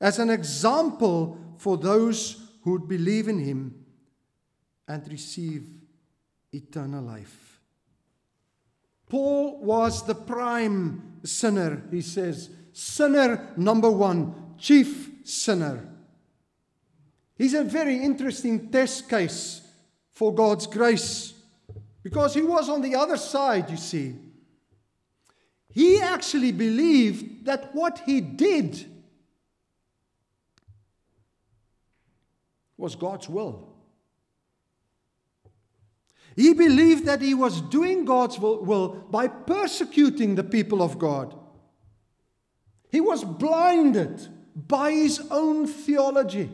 as 0.00 0.18
an 0.18 0.30
example 0.30 1.38
for 1.58 1.76
those 1.76 2.40
who 2.62 2.72
would 2.72 2.88
believe 2.88 3.28
in 3.28 3.38
him 3.38 3.74
and 4.86 5.06
receive 5.10 5.66
eternal 6.52 7.02
life. 7.02 7.60
Paul 9.08 9.60
was 9.60 10.06
the 10.06 10.14
prime 10.14 11.20
sinner, 11.24 11.82
he 11.90 12.00
says. 12.00 12.50
Sinner 12.72 13.52
number 13.56 13.90
one, 13.90 14.54
chief 14.58 15.10
sinner. 15.24 15.88
He's 17.36 17.54
a 17.54 17.64
very 17.64 17.96
interesting 17.96 18.70
test 18.70 19.08
case 19.08 19.60
for 20.10 20.34
God's 20.34 20.66
grace 20.66 21.34
because 22.02 22.34
he 22.34 22.42
was 22.42 22.68
on 22.68 22.82
the 22.82 22.96
other 22.96 23.16
side, 23.16 23.70
you 23.70 23.76
see. 23.76 24.16
He 25.68 26.00
actually 26.00 26.52
believed 26.52 27.46
that 27.46 27.74
what 27.74 28.02
he 28.04 28.20
did 28.20 28.86
was 32.76 32.96
God's 32.96 33.28
will. 33.28 33.68
He 36.34 36.54
believed 36.54 37.06
that 37.06 37.20
he 37.20 37.34
was 37.34 37.60
doing 37.60 38.04
God's 38.04 38.38
will 38.38 39.06
by 39.10 39.28
persecuting 39.28 40.34
the 40.34 40.44
people 40.44 40.82
of 40.82 40.98
God. 40.98 41.38
He 42.90 43.00
was 43.00 43.22
blinded 43.22 44.28
by 44.54 44.92
his 44.92 45.20
own 45.30 45.66
theology. 45.66 46.50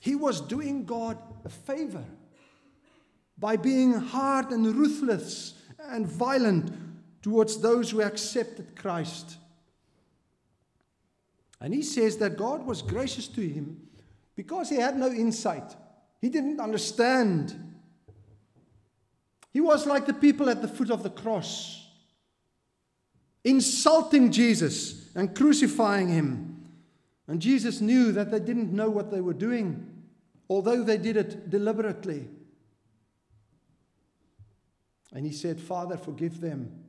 He 0.00 0.14
was 0.14 0.40
doing 0.40 0.84
God 0.84 1.18
a 1.44 1.48
favor 1.48 2.04
by 3.38 3.56
being 3.56 3.92
hard 3.92 4.50
and 4.50 4.66
ruthless 4.66 5.54
and 5.78 6.06
violent 6.06 6.72
towards 7.22 7.58
those 7.60 7.90
who 7.90 8.02
accepted 8.02 8.76
Christ. 8.76 9.36
And 11.60 11.72
he 11.72 11.82
says 11.82 12.18
that 12.18 12.36
God 12.36 12.66
was 12.66 12.82
gracious 12.82 13.26
to 13.28 13.40
him 13.40 13.88
because 14.36 14.68
he 14.68 14.76
had 14.76 14.96
no 14.96 15.08
insight. 15.08 15.74
He 16.20 16.28
didn't 16.28 16.60
understand. 16.60 17.74
He 19.52 19.60
was 19.60 19.86
like 19.86 20.06
the 20.06 20.14
people 20.14 20.48
at 20.48 20.62
the 20.62 20.68
foot 20.68 20.90
of 20.90 21.02
the 21.02 21.10
cross, 21.10 21.86
insulting 23.44 24.32
Jesus 24.32 25.10
and 25.14 25.34
crucifying 25.34 26.08
him. 26.08 26.66
And 27.26 27.40
Jesus 27.40 27.80
knew 27.80 28.12
that 28.12 28.30
they 28.30 28.40
didn't 28.40 28.72
know 28.72 28.90
what 28.90 29.10
they 29.10 29.20
were 29.20 29.32
doing, 29.32 29.93
although 30.54 30.82
they 30.82 30.98
did 30.98 31.16
it 31.16 31.50
deliberately. 31.50 32.28
And 35.12 35.26
he 35.26 35.32
said, 35.32 35.60
Father, 35.60 35.96
forgive 35.96 36.40
them, 36.40 36.84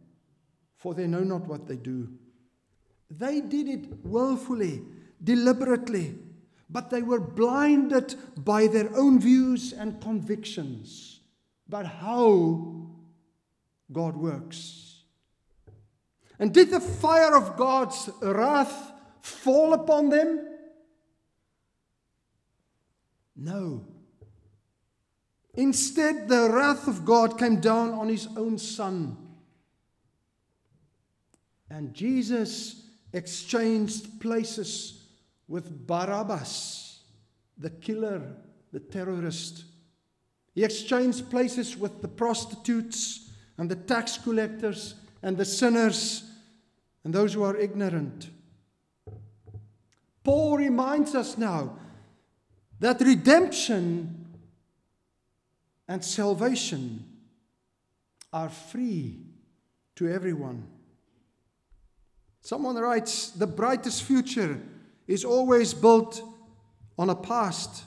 for 0.75 0.93
they 0.93 1.07
know 1.07 1.23
not 1.23 1.47
what 1.47 1.67
they 1.67 1.75
do. 1.75 2.09
They 3.09 3.41
did 3.41 3.67
it 3.67 4.05
willfully, 4.05 4.81
deliberately 5.23 6.15
but 6.69 6.89
they 6.89 7.01
were 7.01 7.19
blinded 7.19 8.15
by 8.37 8.67
their 8.67 8.95
own 8.95 9.19
views 9.19 9.71
and 9.71 10.01
convictions 10.01 11.19
about 11.67 11.85
how 11.85 12.87
God 13.91 14.17
works. 14.17 15.03
And 16.39 16.53
did 16.53 16.71
the 16.71 16.79
fire 16.79 17.35
of 17.35 17.55
God's 17.55 18.09
wrath 18.21 18.91
fall 19.21 19.73
upon 19.73 20.09
them? 20.09 20.54
No. 23.35 23.85
Instead, 25.53 26.27
the 26.27 26.49
wrath 26.51 26.87
of 26.87 27.05
God 27.05 27.37
came 27.37 27.59
down 27.59 27.91
on 27.91 28.09
his 28.09 28.27
own 28.35 28.57
son. 28.57 29.17
And 31.69 31.93
Jesus 31.93 32.83
exchanged 33.13 34.19
places 34.19 35.07
with 35.47 35.87
Barabbas, 35.87 36.99
the 37.57 37.69
killer, 37.69 38.35
the 38.71 38.79
terrorist. 38.79 39.65
He 40.53 40.63
exchanged 40.63 41.29
places 41.29 41.77
with 41.77 42.01
the 42.01 42.07
prostitutes, 42.07 43.25
and 43.57 43.69
the 43.69 43.75
tax 43.75 44.17
collectors 44.17 44.95
and 45.21 45.37
the 45.37 45.45
sinners 45.45 46.23
and 47.03 47.13
those 47.13 47.33
who 47.33 47.43
are 47.43 47.55
ignorant. 47.55 48.29
Paul 50.23 50.57
reminds 50.57 51.15
us 51.15 51.37
now 51.37 51.77
that 52.85 53.01
redemption 53.01 54.27
and 55.87 56.05
salvation 56.05 57.03
are 58.31 58.47
free 58.47 59.17
to 59.95 60.07
everyone. 60.07 60.67
Someone 62.41 62.75
writes 62.75 63.31
The 63.31 63.47
brightest 63.47 64.03
future 64.03 64.61
is 65.07 65.25
always 65.25 65.73
built 65.73 66.21
on 66.95 67.09
a 67.09 67.15
past 67.15 67.85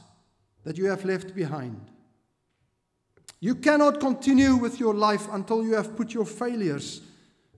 that 0.65 0.77
you 0.77 0.87
have 0.87 1.05
left 1.05 1.33
behind. 1.33 1.81
You 3.39 3.55
cannot 3.55 4.01
continue 4.01 4.57
with 4.57 4.81
your 4.81 4.95
life 4.95 5.29
until 5.31 5.63
you 5.63 5.75
have 5.75 5.97
put 5.97 6.13
your 6.13 6.27
failures 6.27 7.03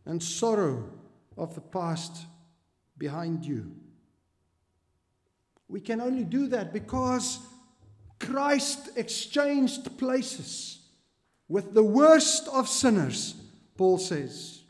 and 0.04 0.22
sorrow 0.22 0.90
of 1.38 1.54
the 1.54 1.62
past 1.62 2.26
behind 2.98 3.46
you. 3.46 3.79
We 5.70 5.80
can 5.80 6.00
only 6.00 6.24
do 6.24 6.48
that 6.48 6.72
because 6.72 7.38
Christ 8.18 8.90
exchanged 8.96 9.96
places 9.98 10.80
with 11.48 11.74
the 11.74 11.84
worst 11.84 12.48
of 12.48 12.68
sinners, 12.68 13.36
Paul 13.76 13.98
says. 13.98 14.62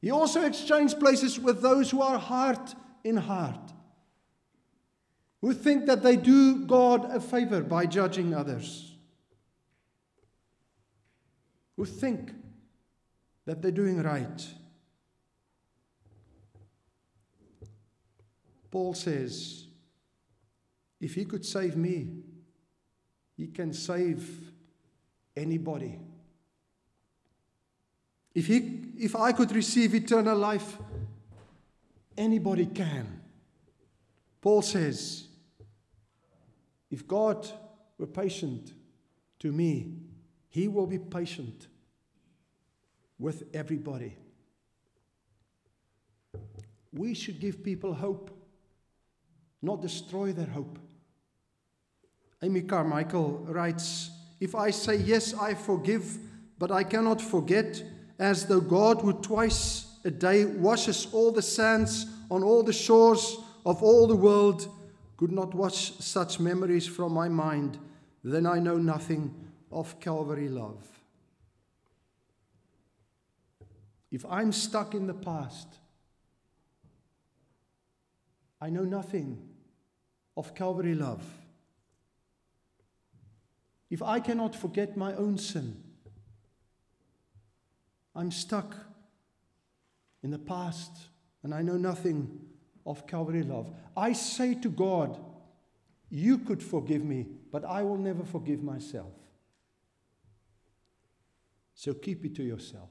He 0.00 0.10
also 0.10 0.42
exchanged 0.42 0.98
places 0.98 1.38
with 1.38 1.62
those 1.62 1.90
who 1.90 2.02
are 2.02 2.18
hard 2.18 2.58
in 3.04 3.16
heart, 3.16 3.72
who 5.40 5.54
think 5.54 5.86
that 5.86 6.02
they 6.02 6.16
do 6.16 6.66
God 6.66 7.08
a 7.14 7.20
favor 7.20 7.62
by 7.62 7.86
judging 7.86 8.34
others, 8.34 8.96
who 11.76 11.84
think 11.84 12.32
that 13.44 13.62
they're 13.62 13.70
doing 13.70 14.02
right. 14.02 14.48
Paul 18.76 18.92
says, 18.92 19.68
if 21.00 21.14
he 21.14 21.24
could 21.24 21.46
save 21.46 21.78
me, 21.78 22.18
he 23.34 23.46
can 23.46 23.72
save 23.72 24.28
anybody. 25.34 25.98
If, 28.34 28.48
he, 28.48 28.82
if 28.98 29.16
I 29.16 29.32
could 29.32 29.50
receive 29.52 29.94
eternal 29.94 30.36
life, 30.36 30.76
anybody 32.18 32.66
can. 32.66 33.22
Paul 34.42 34.60
says, 34.60 35.26
if 36.90 37.08
God 37.08 37.48
were 37.96 38.06
patient 38.06 38.74
to 39.38 39.52
me, 39.52 39.94
he 40.50 40.68
will 40.68 40.86
be 40.86 40.98
patient 40.98 41.68
with 43.18 43.44
everybody. 43.54 44.18
We 46.92 47.14
should 47.14 47.40
give 47.40 47.64
people 47.64 47.94
hope, 47.94 48.35
not 49.62 49.82
destroy 49.82 50.32
their 50.32 50.46
hope. 50.46 50.78
Amy 52.42 52.62
Carmichael 52.62 53.46
writes 53.48 54.10
If 54.40 54.54
I 54.54 54.70
say, 54.70 54.96
Yes, 54.96 55.34
I 55.34 55.54
forgive, 55.54 56.18
but 56.58 56.70
I 56.70 56.84
cannot 56.84 57.20
forget, 57.20 57.82
as 58.18 58.46
though 58.46 58.60
God 58.60 59.00
who 59.00 59.12
twice 59.12 59.86
a 60.04 60.10
day 60.10 60.44
washes 60.44 61.08
all 61.12 61.32
the 61.32 61.42
sands 61.42 62.06
on 62.30 62.42
all 62.42 62.62
the 62.62 62.72
shores 62.72 63.38
of 63.64 63.82
all 63.82 64.06
the 64.06 64.16
world 64.16 64.68
could 65.16 65.32
not 65.32 65.54
wash 65.54 65.92
such 65.98 66.38
memories 66.38 66.86
from 66.86 67.12
my 67.12 67.28
mind, 67.28 67.78
then 68.22 68.46
I 68.46 68.58
know 68.58 68.76
nothing 68.76 69.34
of 69.72 69.98
Calvary 70.00 70.48
love. 70.48 70.86
If 74.10 74.24
I'm 74.26 74.52
stuck 74.52 74.94
in 74.94 75.06
the 75.06 75.14
past, 75.14 75.66
I 78.60 78.70
know 78.70 78.84
nothing 78.84 79.42
of 80.36 80.54
Calvary 80.54 80.94
love. 80.94 81.24
If 83.90 84.02
I 84.02 84.20
cannot 84.20 84.54
forget 84.54 84.96
my 84.96 85.14
own 85.14 85.38
sin, 85.38 85.82
I'm 88.14 88.30
stuck 88.30 88.74
in 90.22 90.30
the 90.30 90.38
past 90.38 90.90
and 91.42 91.54
I 91.54 91.62
know 91.62 91.76
nothing 91.76 92.40
of 92.84 93.06
Calvary 93.06 93.42
love. 93.42 93.70
I 93.96 94.12
say 94.12 94.54
to 94.54 94.68
God, 94.68 95.18
You 96.08 96.38
could 96.38 96.62
forgive 96.62 97.04
me, 97.04 97.26
but 97.52 97.64
I 97.64 97.82
will 97.82 97.98
never 97.98 98.24
forgive 98.24 98.62
myself. 98.62 99.12
So 101.74 101.92
keep 101.92 102.24
it 102.24 102.34
to 102.36 102.42
yourself. 102.42 102.90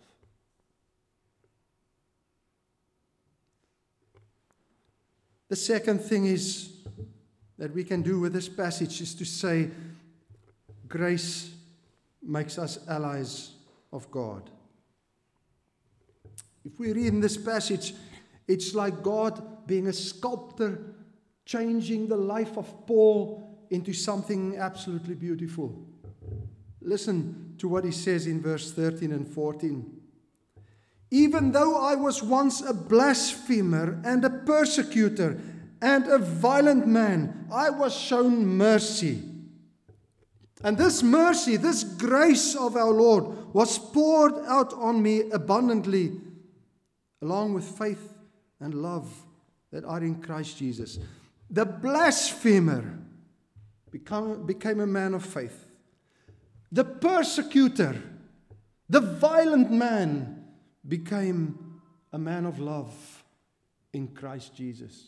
The 5.49 5.55
second 5.55 5.99
thing 5.99 6.25
is 6.25 6.71
that 7.58 7.73
we 7.73 7.84
can 7.84 8.01
do 8.01 8.19
with 8.19 8.34
this 8.34 8.49
passage 8.49 9.01
is 9.01 9.13
to 9.15 9.25
say, 9.25 9.69
grace 10.88 11.51
makes 12.21 12.58
us 12.58 12.79
allies 12.88 13.51
of 13.93 14.10
God. 14.12 14.49
If 16.63 16.79
we 16.79 16.91
read 16.93 17.13
in 17.13 17.21
this 17.21 17.38
passage, 17.38 17.93
it's 18.47 18.73
like 18.73 19.03
God 19.03 19.67
being 19.67 19.88
a 19.88 19.93
sculptor, 19.93 20.95
changing 21.45 22.08
the 22.08 22.17
life 22.17 22.58
of 22.58 22.88
Paul 22.88 23.67
into 23.69 23.93
something 23.93 24.58
absolutely 24.58 25.15
beautiful. 25.15 25.88
Listen 26.81 27.55
to 27.60 27.67
what 27.67 27.84
he 27.84 27.91
says 27.91 28.27
in 28.27 28.41
verse 28.41 28.71
13 28.71 29.12
and 29.12 29.27
14. 29.27 29.94
Even 31.12 31.52
though 31.52 31.78
I 31.78 31.96
was 31.96 32.24
once 32.24 32.62
a 32.62 32.74
blasphemer 32.74 34.02
and 34.04 34.26
a 34.26 34.30
persecutor 34.30 35.39
and 35.82 36.08
a 36.08 36.18
violent 36.18 36.88
man, 36.88 37.48
I 37.52 37.70
was 37.70 37.96
shown 37.96 38.46
mercy. 38.46 39.22
And 40.63 40.78
this 40.78 41.04
mercy, 41.04 41.58
this 41.58 41.84
grace 41.84 42.56
of 42.56 42.76
our 42.76 42.91
Lord, 42.91 43.54
was 43.54 43.78
poured 43.78 44.34
out 44.48 44.74
on 44.74 45.02
me 45.02 45.30
abundantly 45.32 46.13
along 47.22 47.54
with 47.54 47.65
faith 47.65 48.13
and 48.60 48.74
love 48.74 49.08
that 49.72 49.84
are 49.86 50.04
in 50.04 50.22
Christ 50.22 50.58
Jesus. 50.58 51.00
The 51.50 51.65
blasphemer 51.65 52.98
become, 53.91 54.46
became 54.46 54.80
a 54.80 54.88
man 54.88 55.13
of 55.13 55.26
faith. 55.26 55.65
The 56.72 56.84
persecutor, 56.84 58.02
the 58.89 59.02
violent 59.02 59.72
man, 59.72 60.35
became 60.88 61.82
a 62.12 62.17
man 62.17 62.45
of 62.45 62.60
love 62.60 63.24
in 63.93 64.08
Christ 64.10 64.56
Jesus. 64.56 65.08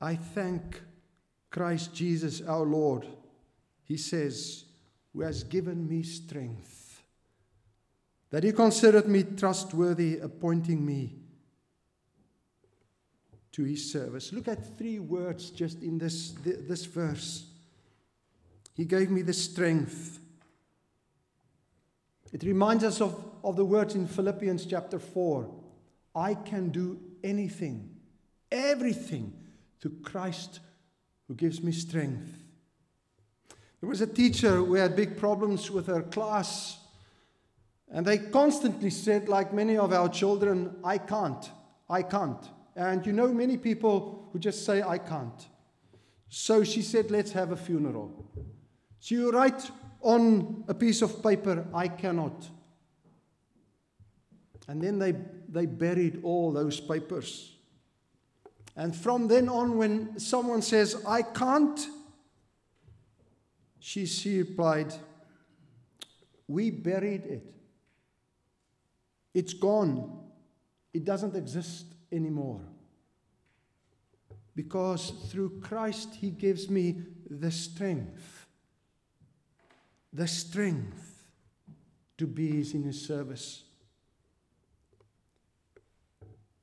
I 0.00 0.16
thank 0.16 0.80
Christ 1.50 1.94
Jesus 1.94 2.40
our 2.42 2.64
Lord. 2.64 3.06
He 3.84 3.96
says, 3.96 4.64
who 5.12 5.22
has 5.22 5.42
given 5.44 5.88
me 5.88 6.02
strength 6.02 7.02
that 8.30 8.44
he 8.44 8.52
considered 8.52 9.08
me 9.08 9.24
trustworthy, 9.24 10.18
appointing 10.18 10.86
me 10.86 11.16
to 13.52 13.64
his 13.64 13.90
service. 13.90 14.32
Look 14.32 14.46
at 14.46 14.78
three 14.78 15.00
words 15.00 15.50
just 15.50 15.82
in 15.82 15.98
this, 15.98 16.32
this 16.44 16.84
verse. 16.84 17.46
He 18.74 18.84
gave 18.84 19.10
me 19.10 19.22
the 19.22 19.32
strength. 19.32 20.20
It 22.32 22.42
reminds 22.42 22.84
us 22.84 23.00
of, 23.00 23.22
of 23.42 23.56
the 23.56 23.64
words 23.64 23.94
in 23.94 24.06
Philippians 24.06 24.66
chapter 24.66 24.98
4 24.98 25.50
I 26.14 26.34
can 26.34 26.70
do 26.70 26.98
anything, 27.22 27.88
everything 28.50 29.32
through 29.80 29.96
Christ 30.02 30.60
who 31.28 31.34
gives 31.34 31.62
me 31.62 31.72
strength. 31.72 32.28
There 33.80 33.88
was 33.88 34.00
a 34.00 34.06
teacher 34.06 34.56
who 34.56 34.74
had 34.74 34.96
big 34.96 35.16
problems 35.16 35.70
with 35.70 35.86
her 35.86 36.02
class 36.02 36.78
and 37.92 38.06
they 38.06 38.18
constantly 38.18 38.90
said, 38.90 39.28
like 39.28 39.52
many 39.52 39.76
of 39.76 39.92
our 39.92 40.08
children, 40.08 40.76
I 40.84 40.98
can't, 40.98 41.50
I 41.88 42.02
can't. 42.02 42.44
And 42.76 43.04
you 43.04 43.12
know, 43.12 43.28
many 43.28 43.56
people 43.56 44.28
who 44.32 44.38
just 44.38 44.64
say, 44.64 44.80
I 44.82 44.98
can't. 44.98 45.48
So 46.28 46.62
she 46.62 46.82
said, 46.82 47.10
let's 47.10 47.32
have 47.32 47.50
a 47.50 47.56
funeral. 47.56 48.24
So 49.00 49.14
you 49.16 49.32
write 49.32 49.70
on 50.02 50.64
a 50.68 50.74
piece 50.74 51.02
of 51.02 51.22
paper, 51.22 51.66
I 51.74 51.88
cannot. 51.88 52.48
And 54.68 54.80
then 54.80 54.98
they, 54.98 55.14
they 55.48 55.66
buried 55.66 56.20
all 56.22 56.52
those 56.52 56.78
papers. 56.80 57.56
And 58.76 58.94
from 58.94 59.28
then 59.28 59.48
on, 59.48 59.76
when 59.76 60.18
someone 60.18 60.62
says, 60.62 61.02
I 61.06 61.22
can't, 61.22 61.86
she, 63.80 64.06
she 64.06 64.38
replied, 64.38 64.94
We 66.46 66.70
buried 66.70 67.24
it. 67.26 67.54
It's 69.34 69.54
gone. 69.54 70.20
It 70.92 71.04
doesn't 71.04 71.34
exist 71.34 71.86
anymore. 72.12 72.60
Because 74.54 75.10
through 75.30 75.60
Christ, 75.60 76.14
He 76.14 76.30
gives 76.30 76.68
me 76.68 77.02
the 77.28 77.50
strength 77.50 78.39
the 80.12 80.26
strength 80.26 81.24
to 82.18 82.26
be 82.26 82.58
in 82.74 82.82
his 82.82 83.00
service. 83.06 83.64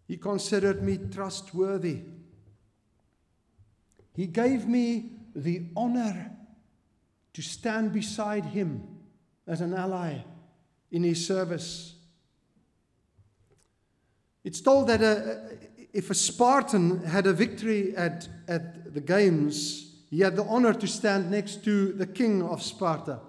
He 0.08 0.18
considered 0.18 0.84
me 0.84 0.98
trustworthy. 0.98 2.04
He 4.14 4.28
gave 4.28 4.68
me 4.68 5.12
the 5.36 5.66
honor 5.76 6.32
to 7.34 7.42
stand 7.42 7.94
beside 7.94 8.46
him 8.46 8.88
as 9.46 9.62
an 9.62 9.74
ally 9.74 10.20
in 10.92 11.04
his 11.04 11.26
service. 11.26 11.96
It's 14.44 14.62
told 14.62 14.88
that 14.88 15.02
a, 15.02 15.58
if 15.94 16.10
a 16.10 16.16
Spartan 16.16 17.04
had 17.04 17.28
a 17.28 17.34
victory 17.34 17.96
at, 17.96 18.28
at 18.48 18.94
the 18.94 19.02
games, 19.02 19.96
he 20.10 20.22
had 20.22 20.36
the 20.36 20.46
honor 20.46 20.74
to 20.74 20.88
stand 20.88 21.30
next 21.30 21.64
to 21.66 21.92
the 21.94 22.08
king 22.08 22.42
of 22.42 22.64
Sparta 22.64 23.20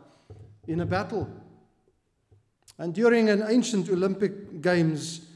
in 0.69 0.81
a 0.81 0.87
battle. 0.87 1.29
And 2.79 2.95
during 2.95 3.29
an 3.29 3.43
ancient 3.49 3.89
Olympic 3.89 4.61
Games, 4.61 5.27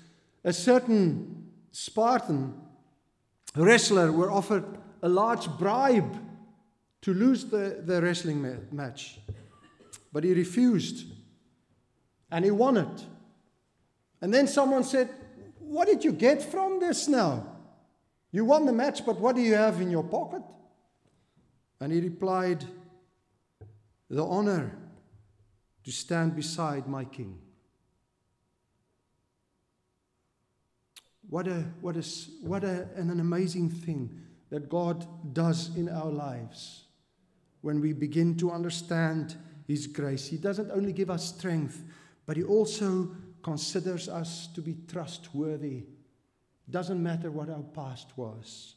a 0.44 0.52
certain 0.52 1.48
Spartan 1.72 2.54
wrestler 3.56 4.12
were 4.12 4.30
offered 4.30 4.64
a 5.02 5.08
large 5.08 5.48
bribe 5.58 6.16
to 7.00 7.14
lose 7.14 7.46
the, 7.46 7.82
the 7.84 8.00
wrestling 8.00 8.42
ma- 8.42 8.60
match. 8.70 9.18
But 10.12 10.22
he 10.22 10.34
refused. 10.34 11.06
And 12.30 12.44
he 12.44 12.50
won 12.50 12.76
it. 12.76 13.06
And 14.20 14.32
then 14.32 14.46
someone 14.46 14.84
said, 14.84 15.08
What 15.58 15.88
did 15.88 16.04
you 16.04 16.12
get 16.12 16.42
from 16.42 16.78
this 16.78 17.08
now? 17.08 17.46
You 18.30 18.44
won 18.44 18.66
the 18.66 18.72
match, 18.72 19.04
but 19.04 19.18
what 19.20 19.34
do 19.34 19.42
you 19.42 19.54
have 19.54 19.80
in 19.80 19.90
your 19.90 20.04
pocket? 20.04 20.42
And 21.80 21.92
he 21.92 22.00
replied, 22.00 22.64
The 24.08 24.24
honor 24.24 24.78
to 25.84 25.92
stand 25.92 26.36
beside 26.36 26.86
my 26.86 27.04
king. 27.04 27.38
What, 31.28 31.48
a, 31.48 31.64
what, 31.80 31.96
a, 31.96 32.02
what 32.42 32.62
a, 32.62 32.88
an 32.94 33.18
amazing 33.18 33.70
thing 33.70 34.20
that 34.50 34.68
God 34.68 35.06
does 35.32 35.74
in 35.76 35.88
our 35.88 36.10
lives 36.10 36.84
when 37.62 37.80
we 37.80 37.92
begin 37.92 38.36
to 38.36 38.50
understand 38.50 39.36
His 39.66 39.86
grace. 39.86 40.26
He 40.28 40.36
doesn't 40.36 40.70
only 40.70 40.92
give 40.92 41.08
us 41.08 41.34
strength, 41.34 41.82
but 42.26 42.36
He 42.36 42.42
also 42.42 43.16
considers 43.42 44.08
us 44.08 44.48
to 44.48 44.60
be 44.60 44.76
trustworthy. 44.86 45.84
Doesn't 46.70 47.02
matter 47.02 47.30
what 47.30 47.48
our 47.48 47.62
past 47.62 48.16
was. 48.16 48.74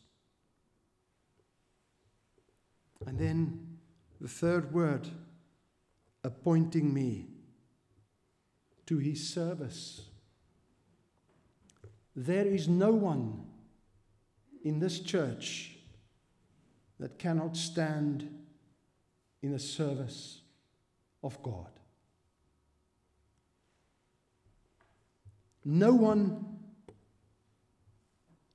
And 3.05 3.19
then 3.19 3.77
the 4.21 4.27
third 4.27 4.73
word 4.73 5.07
appointing 6.25 6.93
me 6.93 7.27
to 8.85 8.97
his 8.97 9.29
service. 9.29 10.01
There 12.15 12.45
is 12.45 12.67
no 12.67 12.91
one 12.91 13.45
in 14.63 14.79
this 14.79 14.99
church 14.99 15.77
that 16.99 17.19
cannot 17.19 17.55
stand 17.55 18.29
in 19.41 19.51
the 19.51 19.59
service 19.59 20.41
of 21.23 21.41
God. 21.43 21.69
No 25.63 25.93
one 25.93 26.45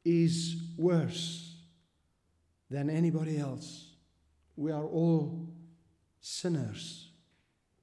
is 0.05 0.57
worse 0.77 1.57
than 2.71 2.89
anybody 2.89 3.39
else. 3.39 3.91
We 4.57 4.73
are 4.73 4.85
all 4.85 5.49
sinners, 6.21 7.10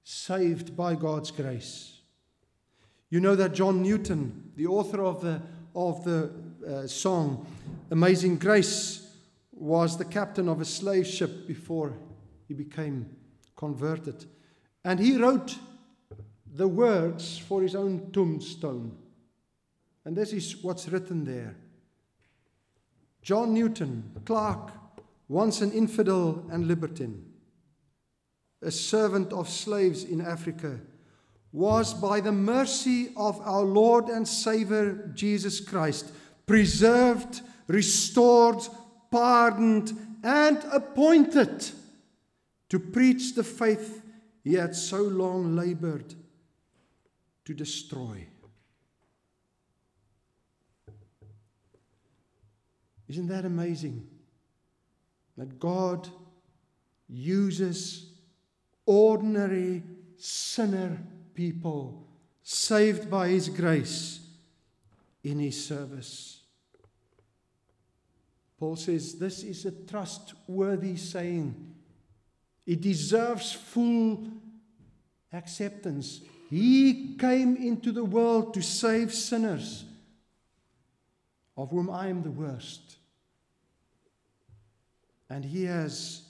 saved 0.09 0.73
by 0.73 0.95
God's 0.95 1.31
grace. 1.31 1.99
You 3.09 3.19
know 3.19 3.35
that 3.35 3.53
John 3.53 3.81
Newton, 3.81 4.53
the 4.55 4.65
author 4.65 5.03
of 5.03 5.19
the, 5.19 5.41
of 5.75 6.05
the 6.05 6.31
uh, 6.65 6.87
song 6.87 7.45
Amazing 7.91 8.37
Grace, 8.37 9.05
was 9.51 9.97
the 9.97 10.05
captain 10.05 10.47
of 10.47 10.61
a 10.61 10.65
slave 10.65 11.05
ship 11.05 11.45
before 11.45 11.91
he 12.47 12.53
became 12.53 13.17
converted. 13.57 14.23
And 14.85 14.97
he 14.97 15.17
wrote 15.17 15.57
the 16.53 16.69
words 16.69 17.37
for 17.37 17.61
his 17.61 17.75
own 17.75 18.09
tombstone. 18.13 18.97
And 20.05 20.15
this 20.15 20.31
is 20.31 20.63
what's 20.63 20.87
written 20.87 21.25
there 21.25 21.57
John 23.21 23.53
Newton, 23.53 24.09
Clerk, 24.23 24.71
once 25.27 25.59
an 25.59 25.73
infidel 25.73 26.45
and 26.49 26.65
libertine, 26.65 27.26
a 28.61 28.71
servant 28.71 29.31
of 29.33 29.49
slaves 29.49 30.03
in 30.03 30.21
Africa, 30.21 30.79
was 31.51 31.93
by 31.93 32.19
the 32.19 32.31
mercy 32.31 33.09
of 33.15 33.39
our 33.41 33.63
Lord 33.63 34.09
and 34.09 34.27
Savior 34.27 35.11
Jesus 35.13 35.59
Christ 35.59 36.11
preserved, 36.45 37.41
restored, 37.67 38.59
pardoned, 39.11 39.91
and 40.23 40.57
appointed 40.71 41.69
to 42.69 42.79
preach 42.79 43.35
the 43.35 43.43
faith 43.43 44.01
he 44.43 44.53
had 44.53 44.75
so 44.75 45.01
long 45.01 45.55
labored 45.55 46.15
to 47.45 47.53
destroy. 47.53 48.27
Isn't 53.07 53.27
that 53.27 53.45
amazing? 53.45 54.05
That 55.37 55.59
God 55.59 56.09
uses 57.07 58.06
ordinary 58.87 59.83
sinner 60.17 60.97
people 61.35 62.07
saved 62.41 63.11
by 63.11 63.27
His 63.27 63.49
grace 63.49 64.21
in 65.23 65.37
His 65.37 65.63
service. 65.63 66.41
Paul 68.57 68.75
says 68.75 69.19
this 69.19 69.43
is 69.43 69.65
a 69.65 69.71
trustworthy 69.71 70.95
saying. 70.95 71.75
It 72.65 72.81
deserves 72.81 73.51
full 73.53 74.27
acceptance. 75.31 76.21
He 76.49 77.15
came 77.17 77.55
into 77.55 77.91
the 77.91 78.03
world 78.03 78.53
to 78.55 78.61
save 78.61 79.13
sinners, 79.13 79.85
of 81.55 81.69
whom 81.71 81.89
I 81.89 82.07
am 82.07 82.23
the 82.23 82.31
worst. 82.31 82.97
And 85.29 85.45
He 85.45 85.65
has 85.65 86.23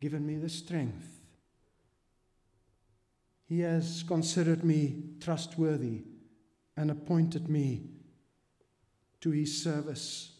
given 0.00 0.26
me 0.26 0.36
the 0.36 0.48
strength. 0.48 1.13
He 3.54 3.60
has 3.60 4.02
considered 4.02 4.64
me 4.64 4.96
trustworthy 5.20 6.02
and 6.76 6.90
appointed 6.90 7.48
me 7.48 7.84
to 9.20 9.30
His 9.30 9.62
service. 9.62 10.32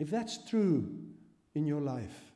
If 0.00 0.10
that's 0.10 0.44
true 0.44 0.88
in 1.54 1.66
your 1.66 1.80
life, 1.80 2.32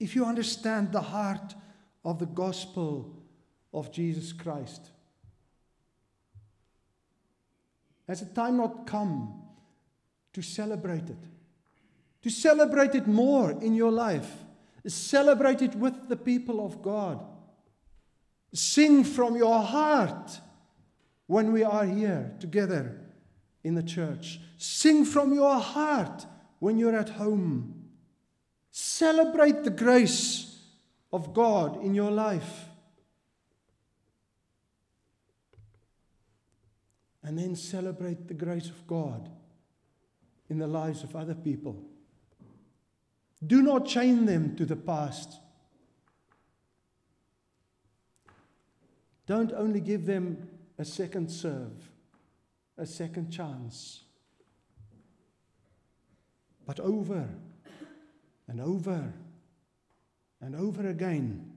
if 0.00 0.16
you 0.16 0.24
understand 0.24 0.90
the 0.90 1.02
heart 1.02 1.54
of 2.02 2.18
the 2.18 2.24
gospel 2.24 3.14
of 3.74 3.92
Jesus 3.92 4.32
Christ, 4.32 4.90
has 8.06 8.20
the 8.20 8.34
time 8.34 8.56
not 8.56 8.86
come 8.86 9.34
to 10.32 10.40
celebrate 10.40 11.10
it? 11.10 11.24
To 12.22 12.30
celebrate 12.30 12.94
it 12.94 13.06
more 13.06 13.50
in 13.50 13.74
your 13.74 13.92
life. 13.92 14.32
Celebrate 14.86 15.62
it 15.62 15.74
with 15.74 16.08
the 16.08 16.16
people 16.16 16.64
of 16.64 16.82
God. 16.82 17.24
Sing 18.54 19.04
from 19.04 19.36
your 19.36 19.60
heart 19.62 20.40
when 21.26 21.52
we 21.52 21.62
are 21.62 21.84
here 21.84 22.34
together 22.40 23.00
in 23.62 23.74
the 23.74 23.82
church. 23.82 24.40
Sing 24.56 25.04
from 25.04 25.34
your 25.34 25.58
heart 25.58 26.26
when 26.58 26.78
you're 26.78 26.96
at 26.96 27.10
home. 27.10 27.84
Celebrate 28.70 29.64
the 29.64 29.70
grace 29.70 30.62
of 31.12 31.34
God 31.34 31.82
in 31.84 31.94
your 31.94 32.10
life. 32.10 32.64
And 37.22 37.38
then 37.38 37.56
celebrate 37.56 38.26
the 38.28 38.34
grace 38.34 38.70
of 38.70 38.86
God 38.86 39.28
in 40.48 40.58
the 40.58 40.66
lives 40.66 41.02
of 41.02 41.14
other 41.14 41.34
people. 41.34 41.87
Do 43.46 43.62
not 43.62 43.86
chain 43.86 44.26
them 44.26 44.56
to 44.56 44.64
the 44.64 44.76
past. 44.76 45.40
Don't 49.26 49.52
only 49.52 49.80
give 49.80 50.06
them 50.06 50.48
a 50.78 50.84
second 50.84 51.30
serve, 51.30 51.90
a 52.76 52.86
second 52.86 53.30
chance, 53.30 54.02
but 56.66 56.80
over 56.80 57.28
and 58.48 58.60
over 58.60 59.12
and 60.40 60.56
over 60.56 60.88
again, 60.88 61.52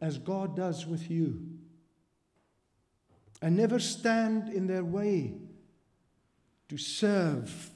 as 0.00 0.16
God 0.18 0.56
does 0.56 0.86
with 0.86 1.10
you. 1.10 1.40
And 3.42 3.56
never 3.56 3.78
stand 3.78 4.50
in 4.50 4.66
their 4.66 4.84
way 4.84 5.34
to 6.68 6.76
serve 6.76 7.70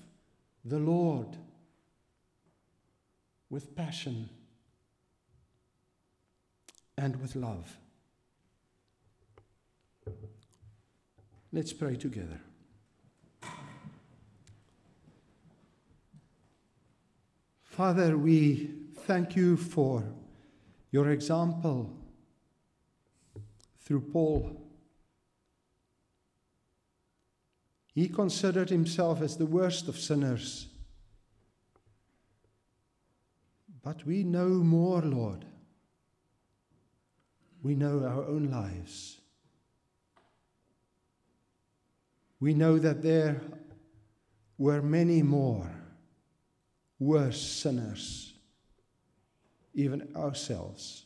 the 0.65 0.79
Lord 0.79 1.39
with 3.51 3.75
passion, 3.77 4.29
and 6.97 7.21
with 7.21 7.37
love. 7.37 7.77
Let's 11.53 11.73
pray 11.73 11.97
together. 11.97 12.41
Father, 17.63 18.17
we 18.17 18.71
thank 19.07 19.35
you 19.35 19.57
for 19.57 20.05
your 20.91 21.11
example 21.11 21.91
through 23.81 24.01
Paul. 24.01 24.61
He 27.93 28.09
considered 28.09 28.71
himself 28.71 29.21
as 29.21 29.37
the 29.37 29.47
worst 29.47 29.89
of 29.89 29.99
sinners. 29.99 30.69
But 33.85 34.07
we 34.07 34.25
know 34.25 34.49
more, 34.49 35.03
Lord. 35.03 35.45
We 37.63 37.75
know 37.75 38.03
our 38.05 38.25
own 38.25 38.51
lives. 38.51 39.21
We 42.41 42.55
know 42.55 42.79
that 42.79 43.03
there 43.03 43.43
were 44.57 44.81
many 44.81 45.23
more 45.23 45.71
worse 46.99 47.41
sinners, 47.41 48.33
even 49.75 50.15
ourselves. 50.17 51.05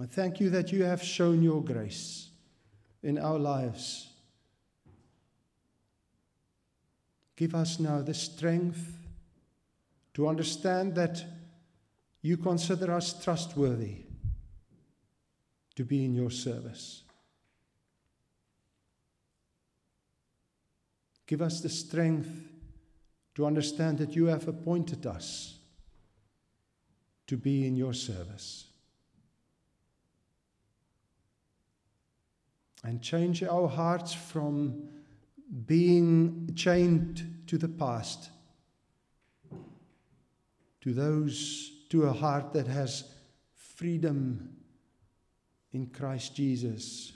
I 0.00 0.04
thank 0.06 0.40
you 0.40 0.50
that 0.50 0.70
you 0.72 0.84
have 0.84 1.02
shown 1.02 1.42
your 1.42 1.62
grace 1.62 2.28
in 3.02 3.18
our 3.18 3.38
lives. 3.38 4.08
Give 7.36 7.54
us 7.54 7.78
now 7.78 8.02
the 8.02 8.14
strength 8.14 9.01
to 10.14 10.28
understand 10.28 10.94
that 10.94 11.24
you 12.20 12.36
consider 12.36 12.92
us 12.92 13.22
trustworthy 13.22 14.04
to 15.74 15.84
be 15.84 16.04
in 16.04 16.14
your 16.14 16.30
service. 16.30 17.02
Give 21.26 21.40
us 21.40 21.60
the 21.60 21.68
strength 21.68 22.28
to 23.34 23.46
understand 23.46 23.98
that 23.98 24.14
you 24.14 24.26
have 24.26 24.46
appointed 24.48 25.06
us 25.06 25.58
to 27.26 27.36
be 27.36 27.66
in 27.66 27.76
your 27.76 27.94
service. 27.94 28.66
And 32.84 33.00
change 33.00 33.42
our 33.42 33.68
hearts 33.68 34.12
from 34.12 34.88
being 35.66 36.50
chained 36.54 37.44
to 37.46 37.56
the 37.56 37.68
past 37.68 38.28
to 40.82 40.92
those 40.92 41.70
to 41.90 42.04
a 42.04 42.12
heart 42.12 42.52
that 42.52 42.66
has 42.66 43.04
freedom 43.54 44.56
in 45.72 45.86
Christ 45.86 46.34
Jesus 46.36 47.12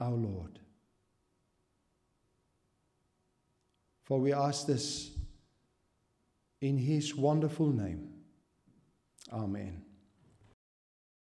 our 0.00 0.10
Lord. 0.10 0.58
For 4.04 4.18
we 4.18 4.32
ask 4.32 4.66
this 4.66 5.10
in 6.60 6.78
his 6.78 7.14
wonderful 7.14 7.68
name. 7.68 8.08
Amen. 9.32 9.82